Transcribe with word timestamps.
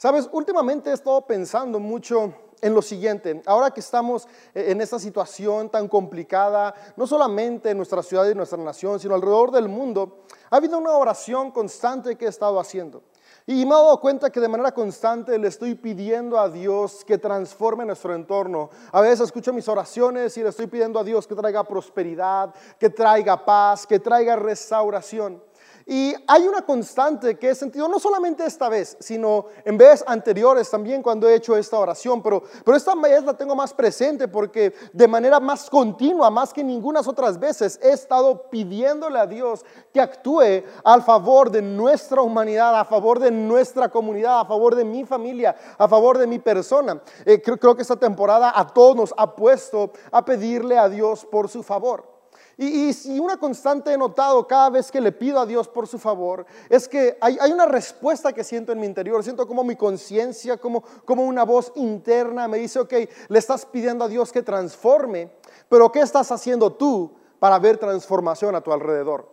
Sabes, 0.00 0.30
últimamente 0.32 0.88
he 0.88 0.94
estado 0.94 1.20
pensando 1.26 1.78
mucho 1.78 2.32
en 2.62 2.72
lo 2.72 2.80
siguiente, 2.80 3.42
ahora 3.44 3.70
que 3.70 3.80
estamos 3.80 4.26
eh, 4.54 4.68
en 4.68 4.80
esta 4.80 4.98
situación 4.98 5.68
tan 5.68 5.88
complicada, 5.88 6.74
no 6.96 7.06
solamente 7.06 7.68
en 7.68 7.76
nuestra 7.76 8.02
ciudad 8.02 8.26
y 8.26 8.34
nuestra 8.34 8.56
nación, 8.56 8.98
sino 8.98 9.14
alrededor 9.14 9.50
del 9.50 9.68
mundo, 9.68 10.24
ha 10.48 10.56
habido 10.56 10.78
una 10.78 10.92
oración 10.92 11.50
constante 11.50 12.16
que 12.16 12.24
he 12.24 12.28
estado 12.30 12.58
haciendo. 12.58 13.02
Y 13.46 13.66
me 13.66 13.72
he 13.72 13.74
dado 13.74 14.00
cuenta 14.00 14.30
que 14.30 14.40
de 14.40 14.48
manera 14.48 14.72
constante 14.72 15.38
le 15.38 15.48
estoy 15.48 15.74
pidiendo 15.74 16.40
a 16.40 16.48
Dios 16.48 17.04
que 17.04 17.18
transforme 17.18 17.84
nuestro 17.84 18.14
entorno. 18.14 18.70
A 18.92 19.02
veces 19.02 19.20
escucho 19.20 19.52
mis 19.52 19.68
oraciones 19.68 20.34
y 20.38 20.42
le 20.42 20.48
estoy 20.48 20.66
pidiendo 20.66 20.98
a 20.98 21.04
Dios 21.04 21.26
que 21.26 21.34
traiga 21.34 21.62
prosperidad, 21.62 22.54
que 22.78 22.88
traiga 22.88 23.44
paz, 23.44 23.86
que 23.86 23.98
traiga 23.98 24.34
restauración. 24.34 25.42
Y 25.92 26.14
hay 26.28 26.46
una 26.46 26.62
constante 26.62 27.36
que 27.36 27.50
he 27.50 27.54
sentido, 27.56 27.88
no 27.88 27.98
solamente 27.98 28.46
esta 28.46 28.68
vez, 28.68 28.96
sino 29.00 29.46
en 29.64 29.76
veces 29.76 30.04
anteriores 30.06 30.70
también 30.70 31.02
cuando 31.02 31.28
he 31.28 31.34
hecho 31.34 31.56
esta 31.56 31.80
oración, 31.80 32.22
pero, 32.22 32.44
pero 32.64 32.76
esta 32.76 32.94
vez 32.94 33.24
la 33.24 33.34
tengo 33.34 33.56
más 33.56 33.74
presente 33.74 34.28
porque 34.28 34.72
de 34.92 35.08
manera 35.08 35.40
más 35.40 35.68
continua, 35.68 36.30
más 36.30 36.52
que 36.52 36.62
ninguna 36.62 37.00
otras 37.00 37.40
veces, 37.40 37.80
he 37.82 37.90
estado 37.90 38.48
pidiéndole 38.50 39.18
a 39.18 39.26
Dios 39.26 39.64
que 39.92 40.00
actúe 40.00 40.62
al 40.84 41.02
favor 41.02 41.50
de 41.50 41.60
nuestra 41.60 42.22
humanidad, 42.22 42.78
a 42.78 42.84
favor 42.84 43.18
de 43.18 43.32
nuestra 43.32 43.88
comunidad, 43.88 44.38
a 44.38 44.44
favor 44.44 44.76
de 44.76 44.84
mi 44.84 45.04
familia, 45.04 45.56
a 45.76 45.88
favor 45.88 46.18
de 46.18 46.28
mi 46.28 46.38
persona. 46.38 47.02
Eh, 47.24 47.42
creo, 47.42 47.58
creo 47.58 47.74
que 47.74 47.82
esta 47.82 47.96
temporada 47.96 48.52
a 48.54 48.64
todos 48.64 48.94
nos 48.94 49.14
ha 49.16 49.34
puesto 49.34 49.90
a 50.12 50.24
pedirle 50.24 50.78
a 50.78 50.88
Dios 50.88 51.24
por 51.24 51.48
su 51.48 51.64
favor. 51.64 52.19
Y, 52.62 53.18
una 53.18 53.38
constante 53.38 53.90
he 53.90 53.96
notado 53.96 54.46
cada 54.46 54.68
vez 54.68 54.92
que 54.92 55.00
le 55.00 55.12
pido 55.12 55.40
a 55.40 55.46
Dios 55.46 55.66
por 55.66 55.88
su 55.88 55.98
favor, 55.98 56.44
es 56.68 56.86
que 56.86 57.16
hay, 57.18 57.50
una 57.50 57.64
respuesta 57.64 58.34
que 58.34 58.44
siento 58.44 58.70
en 58.70 58.80
mi 58.80 58.84
interior. 58.84 59.24
Siento 59.24 59.46
como 59.46 59.64
mi 59.64 59.76
conciencia, 59.76 60.58
como, 60.58 60.84
como 61.06 61.24
una 61.24 61.44
voz 61.44 61.72
interna 61.74 62.48
me 62.48 62.58
dice, 62.58 62.78
ok, 62.78 62.92
le 63.28 63.38
estás 63.38 63.64
pidiendo 63.64 64.04
a 64.04 64.08
Dios 64.08 64.30
que 64.30 64.42
transforme, 64.42 65.32
pero 65.70 65.90
¿qué 65.90 66.00
estás 66.00 66.30
haciendo 66.32 66.70
tú 66.70 67.10
para 67.38 67.58
ver 67.58 67.78
transformación 67.78 68.54
a 68.54 68.60
tu 68.60 68.74
alrededor? 68.74 69.26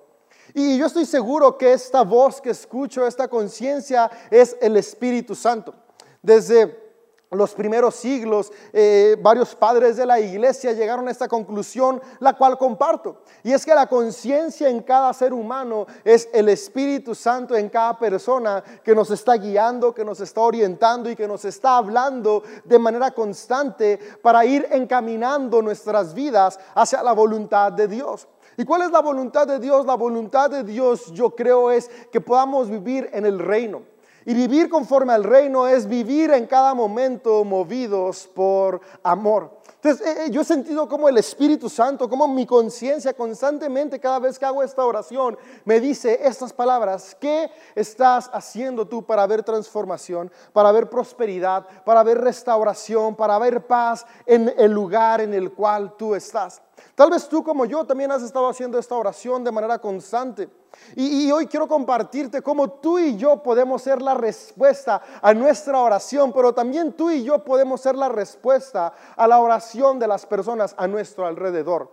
Y 0.54 0.78
yo 0.78 0.86
estoy 0.86 1.06
seguro 1.06 1.58
que 1.58 1.74
esta 1.74 2.04
voz 2.04 2.40
que 2.40 2.52
escucho, 2.52 3.06
esta 3.06 3.28
conciencia, 3.28 4.10
es 4.32 4.56
el 4.62 4.78
Espíritu 4.78 5.36
Santo. 5.36 5.74
Desde 6.22 6.87
los 7.32 7.54
primeros 7.54 7.96
siglos, 7.96 8.54
eh, 8.72 9.18
varios 9.22 9.54
padres 9.54 9.98
de 9.98 10.06
la 10.06 10.20
iglesia 10.20 10.72
llegaron 10.72 11.08
a 11.08 11.12
esta 11.12 11.28
conclusión, 11.28 12.02
la 12.20 12.34
cual 12.34 12.58
comparto. 12.58 13.18
Y 13.44 13.52
es 13.52 13.66
que 13.66 13.76
la 13.76 13.88
conciencia 13.88 14.70
en 14.70 14.82
cada 14.82 15.14
ser 15.14 15.34
humano 15.34 15.88
es 16.06 16.30
el 16.32 16.48
Espíritu 16.48 17.14
Santo 17.14 17.56
en 17.56 17.70
cada 17.70 18.00
persona 18.00 18.64
que 18.84 18.96
nos 18.96 19.12
está 19.12 19.34
guiando, 19.34 19.94
que 19.94 20.06
nos 20.06 20.22
está 20.22 20.42
orientando 20.42 21.10
y 21.10 21.16
que 21.16 21.28
nos 21.28 21.44
está 21.44 21.78
hablando 21.78 22.44
de 22.64 22.80
manera 22.80 23.12
constante 23.12 24.00
para 24.22 24.46
ir 24.46 24.66
encaminando 24.72 25.62
nuestras 25.62 26.14
vidas 26.14 26.58
hacia 26.76 27.04
la 27.04 27.12
voluntad 27.12 27.74
de 27.74 27.88
Dios. 27.88 28.28
¿Y 28.56 28.64
cuál 28.64 28.84
es 28.84 28.92
la 28.92 29.02
voluntad 29.02 29.46
de 29.46 29.60
Dios? 29.60 29.86
La 29.86 29.96
voluntad 29.96 30.50
de 30.50 30.64
Dios 30.64 31.12
yo 31.12 31.32
creo 31.32 31.72
es 31.72 31.90
que 32.12 32.22
podamos 32.22 32.70
vivir 32.70 33.10
en 33.12 33.26
el 33.26 33.38
reino 33.38 33.97
y 34.28 34.34
vivir 34.34 34.68
conforme 34.68 35.14
al 35.14 35.24
reino 35.24 35.68
es 35.68 35.88
vivir 35.88 36.32
en 36.32 36.48
cada 36.48 36.74
momento 36.74 37.46
movidos 37.46 38.28
por 38.28 38.82
amor. 39.02 39.58
Entonces, 39.76 40.06
eh, 40.06 40.26
eh, 40.26 40.30
yo 40.32 40.42
he 40.42 40.44
sentido 40.44 40.90
como 40.90 41.08
el 41.08 41.18
Espíritu 41.18 41.70
Santo, 41.70 42.10
como 42.10 42.28
mi 42.28 42.46
conciencia 42.46 43.14
constantemente 43.14 44.02
cada 44.02 44.20
vez 44.20 44.38
que 44.38 44.46
hago 44.46 44.62
esta 44.62 44.86
oración 44.86 45.38
me 45.64 45.80
dice 45.80 46.20
estas 46.22 46.52
palabras, 46.52 47.16
¿qué 47.18 47.50
estás 47.74 48.30
haciendo 48.34 48.86
tú 48.86 49.06
para 49.06 49.26
ver 49.28 49.44
transformación, 49.44 50.30
para 50.52 50.74
ver 50.74 50.90
prosperidad, 50.90 51.66
para 51.86 52.04
ver 52.04 52.20
restauración, 52.20 53.16
para 53.16 53.40
ver 53.40 53.66
paz 53.66 54.06
en 54.26 54.54
el 54.58 54.74
lugar 54.74 55.22
en 55.22 55.34
el 55.34 55.54
cual 55.54 55.96
tú 55.96 56.16
estás? 56.16 56.62
Tal 56.98 57.12
vez 57.12 57.30
tú 57.30 57.44
como 57.44 57.64
yo 57.66 57.86
también 57.86 58.12
has 58.12 58.24
estado 58.24 58.50
haciendo 58.50 58.80
esta 58.80 58.96
oración 58.96 59.44
de 59.44 59.52
manera 59.52 59.78
constante. 59.78 60.50
Y, 60.96 61.32
hoy 61.32 61.46
quiero 61.46 61.68
compartirte 61.68 62.42
cómo 62.42 62.72
tú 62.72 62.98
y 62.98 63.16
yo 63.18 63.44
podemos 63.44 63.84
ser 63.84 64.02
la 64.02 64.16
respuesta 64.16 65.04
a 65.22 65.32
nuestra 65.36 65.80
oración, 65.80 66.34
pero 66.34 66.56
también 66.56 66.94
tú 66.94 67.12
y 67.12 67.24
yo 67.24 67.44
podemos 67.44 67.82
ser 67.82 67.96
la 67.96 68.10
respuesta 68.10 68.92
a 69.16 69.28
la 69.28 69.40
oración 69.40 70.00
de 70.00 70.08
las 70.08 70.26
personas 70.26 70.74
a 70.76 70.88
nuestro 70.88 71.28
alrededor. 71.28 71.92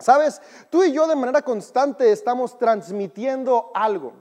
Sabes, 0.00 0.42
tú 0.68 0.82
y 0.82 0.90
yo 0.90 1.06
de 1.06 1.14
manera 1.14 1.42
constante 1.42 2.10
estamos 2.10 2.58
transmitiendo 2.58 3.70
algo. 3.72 4.14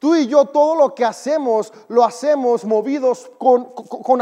Tú 0.00 0.16
y 0.16 0.26
yo 0.26 0.46
todo 0.46 0.76
lo 0.76 0.94
que 0.94 1.04
hacemos 1.04 1.70
lo 1.88 2.02
hacemos 2.02 2.64
movidos 2.64 3.30
con, 3.36 3.70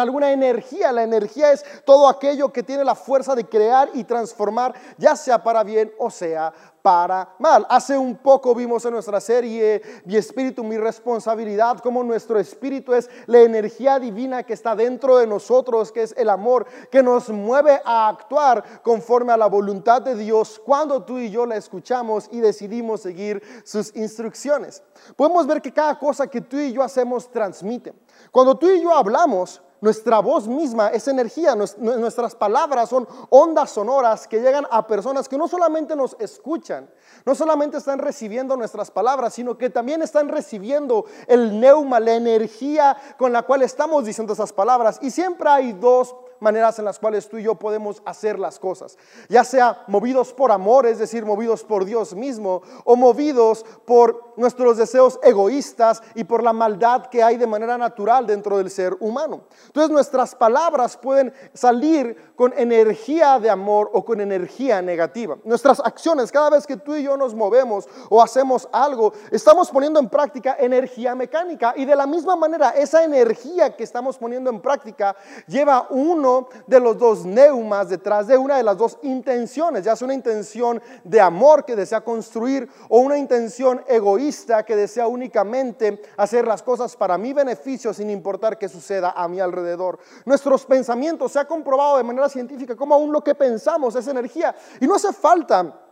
alguna 0.01 0.33
energía. 0.33 0.91
La 0.91 1.05
energía 1.05 1.53
es 1.53 1.65
todo 1.85 2.09
aquello 2.09 2.53
que 2.53 2.65
tiene 2.65 2.85
la 2.85 2.97
fuerza 2.97 3.37
de 3.37 3.45
crear 3.47 3.89
y 3.95 4.03
transformar, 4.03 4.75
ya 4.99 5.15
sea 5.15 5.41
para 5.41 5.63
bien 5.63 5.93
o 5.97 6.11
sea 6.11 6.53
para 6.89 7.35
mal. 7.39 7.67
Hace 7.69 7.99
un 7.99 8.17
poco 8.17 8.55
vimos 8.55 8.83
en 8.87 8.95
nuestra 8.95 9.21
serie 9.21 9.83
Mi 10.07 10.17
espíritu, 10.17 10.65
mi 10.65 10.79
responsabilidad, 10.79 11.81
como 11.81 12.03
nuestro 12.03 12.41
espíritu 12.41 12.95
es 12.95 13.11
la 13.27 13.41
energía 13.41 13.99
divina 13.99 14.43
que 14.43 14.55
está 14.55 14.75
dentro 14.75 15.19
de 15.19 15.27
nosotros, 15.27 15.93
que 15.93 16.05
es 16.05 16.15
el 16.17 16.31
amor, 16.31 16.65
que 16.91 17.03
nos 17.03 17.29
mueve 17.29 17.83
a 17.85 18.09
actuar 18.09 18.81
conforme 18.83 19.35
a 19.35 19.37
la 19.37 19.49
voluntad 19.49 20.01
de 20.01 20.15
Dios 20.15 20.59
cuando 20.65 21.03
tú 21.03 21.19
y 21.19 21.31
yo 21.31 21.45
la 21.45 21.57
escuchamos 21.57 22.27
y 22.33 22.41
decidimos 22.41 23.03
seguir 23.03 23.43
sus 23.65 23.95
instrucciones. 23.95 24.83
Podemos 25.15 25.47
ver 25.47 25.61
que 25.61 25.75
cada 25.75 25.99
cosa 25.99 26.27
que 26.27 26.41
tú 26.41 26.57
y 26.57 26.73
yo 26.73 26.83
hacemos 26.83 27.31
transmite. 27.31 27.93
Cuando 28.31 28.57
tú 28.57 28.71
y 28.71 28.81
yo 28.81 28.95
hablamos, 28.95 29.61
nuestra 29.81 30.21
voz 30.21 30.49
misma 30.49 30.89
es 30.89 31.07
energía, 31.09 31.55
nuestras 31.55 32.35
palabras 32.35 32.89
son 32.89 33.07
ondas 33.31 33.71
sonoras 33.71 34.27
que 34.27 34.41
llegan 34.41 34.67
a 34.71 34.87
personas 34.87 35.29
que 35.29 35.39
no 35.39 35.49
solamente 35.49 35.95
nos 35.95 36.17
escuchan, 36.19 36.89
no 37.25 37.35
solamente 37.35 37.79
están 37.79 37.99
recibiendo 37.99 38.57
nuestras 38.57 38.91
palabras, 38.91 39.35
sino 39.35 39.59
que 39.59 39.71
también 39.71 40.03
están 40.03 40.29
recibiendo 40.29 41.05
el 41.27 41.61
neuma, 41.61 42.01
la 42.01 42.15
energía 42.15 42.97
con 43.17 43.33
la 43.33 43.43
cual 43.43 43.63
estamos 43.63 44.05
diciendo 44.05 44.33
esas 44.33 44.53
palabras. 44.53 44.99
Y 45.03 45.11
siempre 45.11 45.49
hay 45.49 45.73
dos 45.73 46.15
maneras 46.41 46.79
en 46.79 46.85
las 46.85 46.99
cuales 46.99 47.29
tú 47.29 47.39
y 47.39 47.43
yo 47.43 47.55
podemos 47.57 48.03
hacer 48.05 48.39
las 48.39 48.59
cosas, 48.59 48.97
ya 49.29 49.45
sea 49.45 49.85
movidos 49.87 50.33
por 50.33 50.53
amor, 50.53 50.87
es 50.87 50.99
decir, 50.99 51.25
movidos 51.25 51.65
por 51.65 51.85
Dios 51.85 52.15
mismo, 52.15 52.63
o 52.85 52.97
movidos 52.97 53.65
por 53.85 54.35
nuestros 54.37 54.77
deseos 54.77 55.19
egoístas 55.23 56.03
y 56.15 56.25
por 56.25 56.43
la 56.43 56.53
maldad 56.53 57.07
que 57.07 57.23
hay 57.23 57.37
de 57.37 57.47
manera 57.47 57.77
natural 57.77 58.27
dentro 58.27 58.59
del 58.59 58.71
ser 58.71 58.97
humano. 59.01 59.43
Entonces 59.67 59.91
nuestras 59.91 60.35
palabras 60.35 60.97
pueden 60.97 61.33
salir 61.53 62.33
con 62.37 62.53
energía 62.57 63.39
de 63.41 63.51
amor 63.51 63.91
o 63.93 64.05
con 64.05 64.21
energía 64.21 64.81
negativa. 64.81 65.37
Nuestras 65.45 65.81
acciones, 65.81 66.31
cada 66.31 66.51
vez 66.51 66.67
que 66.67 66.77
tú 66.77 66.95
y 66.99 67.05
yo 67.05 67.17
nos 67.17 67.35
movemos 67.35 67.89
o 68.11 68.23
hacemos 68.23 68.69
algo, 68.73 69.13
estamos 69.31 69.71
poniendo 69.71 70.01
en 70.01 70.09
práctica 70.09 70.57
energía 70.59 71.15
mecánica 71.15 71.75
y 71.77 71.85
de 71.85 71.97
la 71.97 72.07
misma 72.07 72.37
manera 72.37 72.71
esa 72.71 73.05
energía 73.05 73.75
que 73.77 73.85
estamos 73.85 74.19
poniendo 74.19 74.51
en 74.51 74.61
práctica 74.61 75.17
lleva 75.47 75.87
uno 75.91 76.49
de 76.67 76.81
los 76.81 76.99
dos 76.99 77.25
neumas 77.25 77.89
detrás 77.89 78.27
de 78.27 78.37
una 78.37 78.57
de 78.57 78.63
las 78.63 78.77
dos 78.77 78.99
intenciones, 79.03 79.85
ya 79.85 79.97
sea 79.97 80.07
una 80.07 80.15
intención 80.15 80.83
de 81.05 81.21
amor 81.21 81.65
que 81.65 81.77
desea 81.77 82.01
construir 82.01 82.69
o 82.89 82.99
una 82.99 83.17
intención 83.17 83.83
egoísta 83.87 84.65
que 84.65 84.77
desea 84.77 85.07
únicamente 85.07 86.03
hacer 86.17 86.47
las 86.47 86.63
cosas 86.63 86.97
para 86.97 87.19
mi 87.19 87.33
beneficio 87.33 87.93
sin 87.95 88.11
importar 88.11 88.59
qué 88.59 88.69
suceda 88.69 89.13
a 89.17 89.29
mi 89.29 89.41
alrededor. 89.41 89.99
Nuestros 90.25 90.65
pensamientos 90.65 91.33
se 91.33 91.39
ha 91.39 91.47
comprobado 91.47 91.97
de 91.97 92.05
manera 92.05 92.29
científica 92.29 92.77
como 92.77 92.95
aún 92.95 93.13
lo 93.13 93.23
que 93.23 93.35
pensamos 93.35 93.95
es 93.97 94.09
energía 94.09 94.55
y 94.81 94.87
no 94.87 94.95
hace 94.95 95.13
falta 95.13 95.88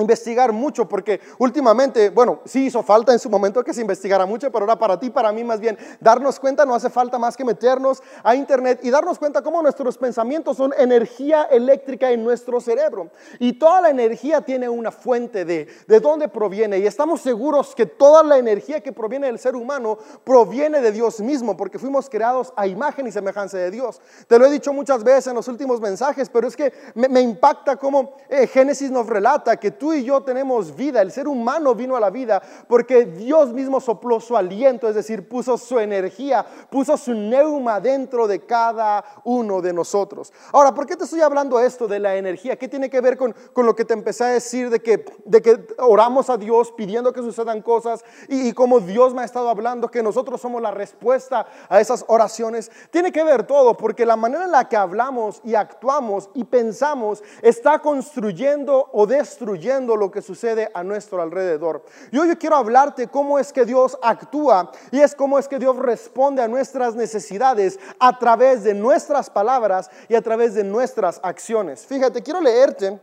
investigar 0.00 0.52
mucho 0.52 0.88
porque 0.88 1.20
últimamente, 1.38 2.10
bueno, 2.10 2.40
sí 2.44 2.66
hizo 2.66 2.82
falta 2.82 3.12
en 3.12 3.18
su 3.18 3.30
momento 3.30 3.62
que 3.64 3.74
se 3.74 3.80
investigara 3.80 4.26
mucho, 4.26 4.50
pero 4.50 4.64
ahora 4.64 4.78
para 4.78 4.98
ti, 4.98 5.10
para 5.10 5.32
mí 5.32 5.44
más 5.44 5.60
bien, 5.60 5.78
darnos 6.00 6.38
cuenta 6.38 6.64
no 6.64 6.74
hace 6.74 6.90
falta 6.90 7.18
más 7.18 7.36
que 7.36 7.44
meternos 7.44 8.02
a 8.22 8.34
internet 8.34 8.80
y 8.82 8.90
darnos 8.90 9.18
cuenta 9.18 9.42
cómo 9.42 9.62
nuestros 9.62 9.98
pensamientos 9.98 10.56
son 10.56 10.72
energía 10.78 11.44
eléctrica 11.44 12.10
en 12.10 12.24
nuestro 12.24 12.60
cerebro. 12.60 13.10
Y 13.38 13.54
toda 13.54 13.80
la 13.80 13.90
energía 13.90 14.40
tiene 14.40 14.68
una 14.68 14.90
fuente 14.90 15.44
de, 15.44 15.68
de 15.86 16.00
dónde 16.00 16.28
proviene. 16.28 16.78
Y 16.78 16.86
estamos 16.86 17.20
seguros 17.20 17.74
que 17.74 17.86
toda 17.86 18.22
la 18.22 18.38
energía 18.38 18.80
que 18.80 18.92
proviene 18.92 19.26
del 19.26 19.38
ser 19.38 19.56
humano 19.56 19.98
proviene 20.24 20.80
de 20.80 20.92
Dios 20.92 21.20
mismo, 21.20 21.56
porque 21.56 21.78
fuimos 21.78 22.08
creados 22.08 22.52
a 22.56 22.66
imagen 22.66 23.06
y 23.06 23.12
semejanza 23.12 23.58
de 23.58 23.70
Dios. 23.70 24.00
Te 24.26 24.38
lo 24.38 24.46
he 24.46 24.50
dicho 24.50 24.72
muchas 24.72 25.04
veces 25.04 25.28
en 25.28 25.34
los 25.34 25.48
últimos 25.48 25.80
mensajes, 25.80 26.28
pero 26.28 26.48
es 26.48 26.56
que 26.56 26.72
me, 26.94 27.20
impacta 27.20 27.76
cómo 27.76 28.16
eh, 28.28 28.46
Génesis 28.46 28.90
nos 28.90 29.06
relata 29.06 29.56
que 29.56 29.70
tú 29.70 29.89
tú 29.90 29.94
y 29.94 30.04
yo 30.04 30.20
tenemos 30.20 30.76
vida, 30.76 31.02
el 31.02 31.10
ser 31.10 31.26
humano 31.26 31.74
vino 31.74 31.96
a 31.96 32.00
la 32.00 32.10
vida 32.10 32.40
porque 32.68 33.06
Dios 33.06 33.52
mismo 33.52 33.80
sopló 33.80 34.20
su 34.20 34.36
aliento, 34.36 34.88
es 34.88 34.94
decir, 34.94 35.28
puso 35.28 35.58
su 35.58 35.80
energía, 35.80 36.46
puso 36.70 36.96
su 36.96 37.12
neuma 37.12 37.80
dentro 37.80 38.28
de 38.28 38.38
cada 38.46 39.04
uno 39.24 39.60
de 39.60 39.72
nosotros. 39.72 40.32
Ahora, 40.52 40.72
¿por 40.72 40.86
qué 40.86 40.94
te 40.94 41.02
estoy 41.02 41.22
hablando 41.22 41.58
esto 41.58 41.88
de 41.88 41.98
la 41.98 42.14
energía? 42.14 42.54
¿Qué 42.54 42.68
tiene 42.68 42.88
que 42.88 43.00
ver 43.00 43.16
con, 43.16 43.34
lo 43.56 43.74
que 43.74 43.84
te 43.84 43.94
empecé 43.94 44.22
a 44.22 44.28
decir 44.28 44.70
de 44.70 44.78
que, 44.80 45.04
de 45.24 45.42
que 45.42 45.66
oramos 45.78 46.30
a 46.30 46.36
Dios 46.36 46.70
pidiendo 46.70 47.12
que 47.12 47.20
sucedan 47.20 47.60
cosas 47.60 48.04
y, 48.28 48.48
y 48.48 48.52
como 48.52 48.78
Dios 48.78 49.12
me 49.12 49.22
ha 49.22 49.24
estado 49.24 49.48
hablando 49.48 49.90
que 49.90 50.04
nosotros 50.04 50.40
somos 50.40 50.62
la 50.62 50.70
respuesta 50.70 51.48
a 51.68 51.80
esas 51.80 52.04
oraciones? 52.06 52.70
Tiene 52.92 53.10
que 53.10 53.24
ver 53.24 53.44
todo 53.44 53.76
porque 53.76 54.06
la 54.06 54.14
manera 54.14 54.44
en 54.44 54.52
la 54.52 54.68
que 54.68 54.76
hablamos 54.76 55.40
y 55.42 55.56
actuamos 55.56 56.30
y 56.34 56.44
pensamos 56.44 57.24
está 57.42 57.80
construyendo 57.80 58.88
o 58.92 59.04
destruyendo 59.06 59.69
lo 59.78 60.10
que 60.10 60.20
sucede 60.20 60.70
a 60.74 60.82
nuestro 60.82 61.22
alrededor. 61.22 61.84
Y 62.10 62.18
hoy 62.18 62.28
yo 62.28 62.38
quiero 62.38 62.56
hablarte 62.56 63.08
cómo 63.08 63.38
es 63.38 63.52
que 63.52 63.64
Dios 63.64 63.96
actúa 64.02 64.70
y 64.90 65.00
es 65.00 65.14
cómo 65.14 65.38
es 65.38 65.46
que 65.46 65.58
Dios 65.58 65.76
responde 65.76 66.42
a 66.42 66.48
nuestras 66.48 66.94
necesidades 66.94 67.78
a 67.98 68.18
través 68.18 68.64
de 68.64 68.74
nuestras 68.74 69.30
palabras 69.30 69.90
y 70.08 70.14
a 70.14 70.22
través 70.22 70.54
de 70.54 70.64
nuestras 70.64 71.20
acciones. 71.22 71.86
Fíjate, 71.86 72.22
quiero 72.22 72.40
leerte 72.40 73.00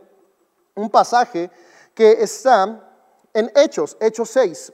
un 0.74 0.90
pasaje 0.90 1.50
que 1.94 2.12
está 2.22 2.84
en 3.32 3.50
Hechos, 3.54 3.96
Hechos 4.00 4.28
6. 4.30 4.72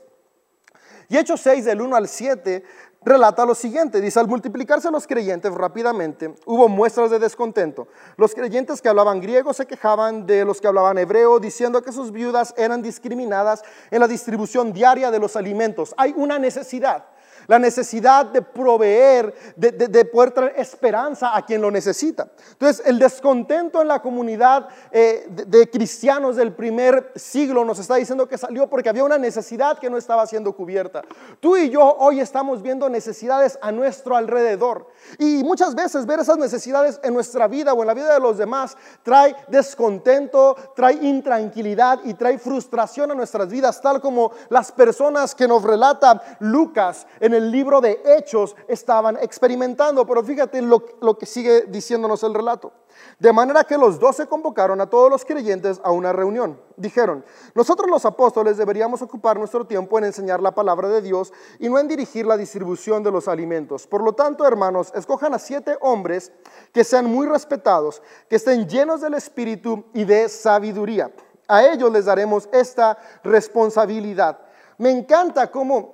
Y 1.08 1.16
Hechos 1.16 1.40
6 1.42 1.64
del 1.64 1.80
1 1.80 1.96
al 1.96 2.08
7 2.08 2.64
relata 3.04 3.44
lo 3.44 3.54
siguiente, 3.54 4.00
dice, 4.00 4.18
al 4.18 4.28
multiplicarse 4.28 4.90
los 4.90 5.06
creyentes 5.06 5.52
rápidamente, 5.52 6.34
hubo 6.46 6.68
muestras 6.68 7.10
de 7.10 7.18
descontento. 7.18 7.88
Los 8.16 8.34
creyentes 8.34 8.80
que 8.80 8.88
hablaban 8.88 9.20
griego 9.20 9.52
se 9.52 9.66
quejaban 9.66 10.26
de 10.26 10.44
los 10.44 10.60
que 10.60 10.66
hablaban 10.66 10.98
hebreo, 10.98 11.38
diciendo 11.38 11.82
que 11.82 11.92
sus 11.92 12.12
viudas 12.12 12.54
eran 12.56 12.82
discriminadas 12.82 13.62
en 13.90 14.00
la 14.00 14.08
distribución 14.08 14.72
diaria 14.72 15.10
de 15.10 15.18
los 15.18 15.36
alimentos. 15.36 15.94
Hay 15.96 16.14
una 16.16 16.38
necesidad 16.38 17.04
la 17.46 17.58
necesidad 17.58 18.26
de 18.26 18.42
proveer, 18.42 19.34
de, 19.56 20.04
poder 20.04 20.30
traer 20.32 20.54
esperanza 20.56 21.36
a 21.36 21.44
quien 21.44 21.60
lo 21.60 21.70
necesita. 21.70 22.28
Entonces, 22.52 22.84
el 22.86 22.98
descontento 22.98 23.82
en 23.82 23.88
la 23.88 24.00
comunidad 24.00 24.68
eh, 24.90 25.26
de, 25.28 25.70
cristianos 25.70 26.36
del 26.36 26.52
primer 26.52 27.12
siglo 27.16 27.64
nos 27.64 27.78
está 27.78 27.96
diciendo 27.96 28.28
que 28.28 28.38
salió 28.38 28.68
porque 28.68 28.88
había 28.88 29.04
una 29.04 29.18
necesidad 29.18 29.78
que 29.78 29.90
no 29.90 29.96
estaba 29.96 30.26
siendo 30.26 30.54
cubierta. 30.54 31.02
Tú 31.40 31.56
y 31.56 31.70
yo 31.70 31.96
hoy 31.98 32.20
estamos 32.20 32.62
viendo 32.62 32.88
necesidades 32.88 33.58
a 33.60 33.72
nuestro 33.72 34.16
alrededor. 34.16 34.88
Y 35.18 35.42
muchas 35.44 35.74
veces 35.74 36.06
ver 36.06 36.20
esas 36.20 36.38
necesidades 36.38 37.00
en 37.02 37.14
nuestra 37.14 37.48
vida 37.48 37.72
o 37.72 37.80
en 37.82 37.86
la 37.86 37.94
vida 37.94 38.12
de 38.12 38.20
los 38.20 38.38
demás 38.38 38.76
trae 39.02 39.34
descontento, 39.48 40.56
trae 40.74 40.94
intranquilidad 40.94 42.00
y 42.04 42.14
trae 42.14 42.38
frustración 42.38 43.10
a 43.10 43.14
nuestras 43.14 43.48
vidas, 43.48 43.80
tal 43.80 44.00
como 44.00 44.32
las 44.48 44.72
personas 44.72 45.34
que 45.34 45.48
nos 45.48 45.62
relata 45.62 46.22
Lucas 46.40 47.06
en 47.20 47.33
el 47.34 47.50
libro 47.50 47.80
de 47.80 48.00
Hechos 48.04 48.56
estaban 48.68 49.18
experimentando. 49.20 50.06
Pero 50.06 50.22
fíjate 50.22 50.62
lo, 50.62 50.84
lo 51.00 51.18
que 51.18 51.26
sigue 51.26 51.62
diciéndonos 51.62 52.22
el 52.22 52.34
relato. 52.34 52.72
De 53.18 53.32
manera 53.32 53.64
que 53.64 53.78
los 53.78 53.98
doce 53.98 54.26
convocaron 54.26 54.80
a 54.80 54.88
todos 54.88 55.10
los 55.10 55.24
creyentes 55.24 55.80
a 55.82 55.90
una 55.90 56.12
reunión. 56.12 56.60
Dijeron, 56.76 57.24
nosotros 57.54 57.88
los 57.88 58.04
apóstoles 58.04 58.56
deberíamos 58.56 59.02
ocupar 59.02 59.38
nuestro 59.38 59.66
tiempo 59.66 59.98
en 59.98 60.04
enseñar 60.04 60.40
la 60.40 60.54
palabra 60.54 60.88
de 60.88 61.02
Dios 61.02 61.32
y 61.58 61.68
no 61.68 61.78
en 61.78 61.88
dirigir 61.88 62.26
la 62.26 62.36
distribución 62.36 63.02
de 63.02 63.10
los 63.10 63.28
alimentos. 63.28 63.86
Por 63.86 64.02
lo 64.02 64.12
tanto, 64.12 64.46
hermanos, 64.46 64.92
escojan 64.94 65.34
a 65.34 65.38
siete 65.38 65.76
hombres 65.80 66.32
que 66.72 66.84
sean 66.84 67.06
muy 67.06 67.26
respetados, 67.26 68.02
que 68.28 68.36
estén 68.36 68.68
llenos 68.68 69.00
del 69.00 69.14
Espíritu 69.14 69.84
y 69.92 70.04
de 70.04 70.28
sabiduría. 70.28 71.12
A 71.46 71.64
ellos 71.64 71.92
les 71.92 72.06
daremos 72.06 72.48
esta 72.52 72.98
responsabilidad. 73.22 74.38
Me 74.78 74.90
encanta 74.90 75.50
cómo 75.50 75.93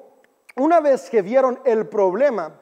una 0.61 0.81
vez 0.81 1.09
que 1.09 1.23
vieron 1.23 1.61
el 1.65 1.89
problema, 1.89 2.53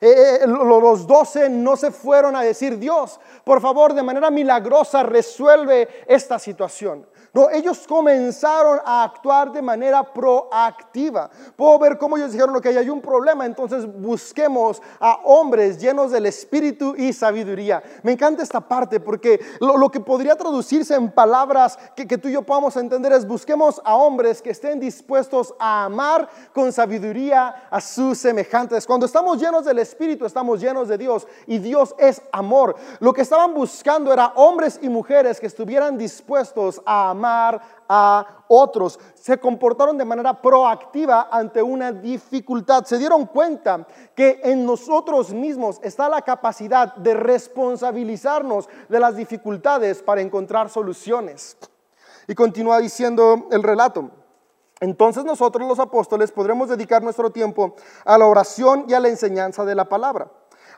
eh, 0.00 0.40
eh, 0.42 0.46
los 0.46 1.06
doce 1.06 1.48
no 1.50 1.76
se 1.76 1.90
fueron 1.90 2.34
a 2.34 2.42
decir, 2.42 2.78
Dios, 2.78 3.20
por 3.44 3.60
favor, 3.60 3.92
de 3.92 4.02
manera 4.02 4.30
milagrosa 4.30 5.02
resuelve 5.02 5.88
esta 6.06 6.38
situación. 6.38 7.06
No, 7.32 7.48
ellos 7.48 7.86
comenzaron 7.86 8.80
a 8.84 9.04
actuar 9.04 9.52
de 9.52 9.62
manera 9.62 10.02
proactiva. 10.02 11.30
Puedo 11.54 11.78
ver 11.78 11.96
cómo 11.96 12.16
ellos 12.16 12.32
dijeron, 12.32 12.56
ok, 12.56 12.66
hay 12.66 12.90
un 12.90 13.00
problema, 13.00 13.46
entonces 13.46 13.86
busquemos 13.86 14.82
a 14.98 15.20
hombres 15.24 15.80
llenos 15.80 16.10
del 16.10 16.26
espíritu 16.26 16.94
y 16.96 17.12
sabiduría. 17.12 17.82
Me 18.02 18.12
encanta 18.12 18.42
esta 18.42 18.60
parte 18.60 18.98
porque 18.98 19.40
lo, 19.60 19.88
que 19.90 20.00
podría 20.00 20.34
traducirse 20.34 20.96
en 20.96 21.10
palabras 21.12 21.78
que, 21.94 22.06
que 22.06 22.18
tú 22.18 22.28
y 22.28 22.32
yo 22.32 22.42
podamos 22.42 22.76
entender 22.76 23.12
es 23.12 23.26
busquemos 23.26 23.80
a 23.84 23.94
hombres 23.94 24.42
que 24.42 24.50
estén 24.50 24.80
dispuestos 24.80 25.54
a 25.60 25.84
amar 25.84 26.28
con 26.52 26.72
sabiduría 26.72 27.68
a 27.70 27.80
sus 27.80 28.18
semejantes. 28.18 28.86
Cuando 28.86 29.06
estamos 29.06 29.40
llenos 29.40 29.64
del 29.64 29.78
espíritu, 29.78 30.26
estamos 30.26 30.60
llenos 30.60 30.88
de 30.88 30.98
Dios 30.98 31.28
y 31.46 31.58
Dios 31.58 31.94
es 31.96 32.22
amor. 32.32 32.74
Lo 32.98 33.12
que 33.12 33.22
estaban 33.22 33.54
buscando 33.54 34.12
era 34.12 34.32
hombres 34.34 34.80
y 34.82 34.88
mujeres 34.88 35.38
que 35.38 35.46
estuvieran 35.46 35.96
dispuestos 35.96 36.82
a 36.84 37.10
amar 37.10 37.19
a 37.24 38.44
otros. 38.48 38.98
Se 39.14 39.38
comportaron 39.38 39.98
de 39.98 40.04
manera 40.04 40.40
proactiva 40.40 41.28
ante 41.30 41.62
una 41.62 41.92
dificultad. 41.92 42.84
Se 42.84 42.98
dieron 42.98 43.26
cuenta 43.26 43.86
que 44.14 44.40
en 44.42 44.64
nosotros 44.64 45.32
mismos 45.32 45.78
está 45.82 46.08
la 46.08 46.22
capacidad 46.22 46.94
de 46.96 47.14
responsabilizarnos 47.14 48.68
de 48.88 49.00
las 49.00 49.16
dificultades 49.16 50.02
para 50.02 50.20
encontrar 50.20 50.70
soluciones. 50.70 51.56
Y 52.26 52.34
continúa 52.34 52.78
diciendo 52.78 53.48
el 53.50 53.62
relato. 53.62 54.10
Entonces 54.80 55.24
nosotros 55.24 55.68
los 55.68 55.78
apóstoles 55.78 56.32
podremos 56.32 56.68
dedicar 56.68 57.02
nuestro 57.02 57.30
tiempo 57.30 57.74
a 58.04 58.16
la 58.16 58.26
oración 58.26 58.86
y 58.88 58.94
a 58.94 59.00
la 59.00 59.08
enseñanza 59.08 59.64
de 59.64 59.74
la 59.74 59.88
palabra. 59.88 60.30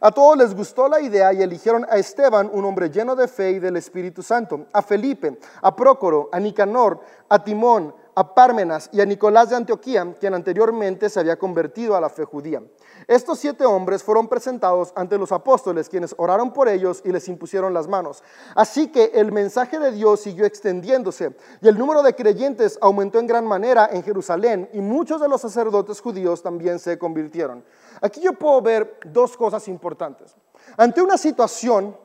A 0.05 0.11
todos 0.11 0.37
les 0.37 0.53
gustó 0.53 0.89
la 0.89 1.01
idea 1.01 1.33
y 1.33 1.43
eligieron 1.43 1.87
a 1.89 1.97
Esteban, 1.97 2.51
un 2.53 2.65
hombre 2.65 2.91
lleno 2.91 3.15
de 3.15 3.29
fe 3.29 3.53
y 3.53 3.59
del 3.61 3.77
Espíritu 3.77 4.21
Santo, 4.21 4.67
a 4.73 4.83
Felipe, 4.83 5.39
a 5.61 5.77
Prócoro, 5.77 6.29
a 6.33 6.41
Nicanor, 6.41 6.99
a 7.29 7.45
Timón, 7.45 7.95
a 8.15 8.35
Pármenas 8.35 8.91
y 8.93 9.01
a 9.01 9.07
Nicolás 9.07 9.51
de 9.51 9.57
Antioquía, 9.57 10.15
quien 10.21 10.35
anteriormente 10.35 11.09
se 11.09 11.21
había 11.21 11.39
convertido 11.39 11.97
a 11.97 12.01
la 12.01 12.09
fe 12.09 12.25
judía. 12.25 12.63
Estos 13.09 13.39
siete 13.39 13.65
hombres 13.65 14.03
fueron 14.03 14.29
presentados 14.29 14.93
ante 14.95 15.19
los 15.19 15.33
apóstoles, 15.33 15.89
quienes 15.89 16.15
oraron 16.19 16.53
por 16.53 16.69
ellos 16.69 17.03
y 17.05 17.11
les 17.11 17.29
impusieron 17.29 17.75
las 17.75 17.89
manos. 17.89 18.23
Así 18.55 18.89
que 18.89 19.13
el 19.15 19.33
mensaje 19.33 19.79
de 19.79 19.93
Dios 19.93 20.21
siguió 20.21 20.45
extendiéndose 20.45 21.35
y 21.61 21.69
el 21.69 21.79
número 21.79 22.03
de 22.03 22.15
creyentes 22.15 22.79
aumentó 22.81 23.19
en 23.19 23.27
gran 23.27 23.47
manera 23.47 23.89
en 23.91 24.03
Jerusalén 24.03 24.69
y 24.73 24.81
muchos 24.81 25.21
de 25.21 25.29
los 25.29 25.41
sacerdotes 25.41 26.01
judíos 26.01 26.43
también 26.43 26.79
se 26.79 26.99
convirtieron. 26.99 27.65
Aquí 28.01 28.21
yo 28.21 28.35
puedo 28.35 28.61
ver 28.61 28.99
dos 29.07 29.37
cosas 29.37 29.67
importantes. 29.69 30.35
Ante 30.77 31.03
una 31.03 31.17
situación 31.17 31.97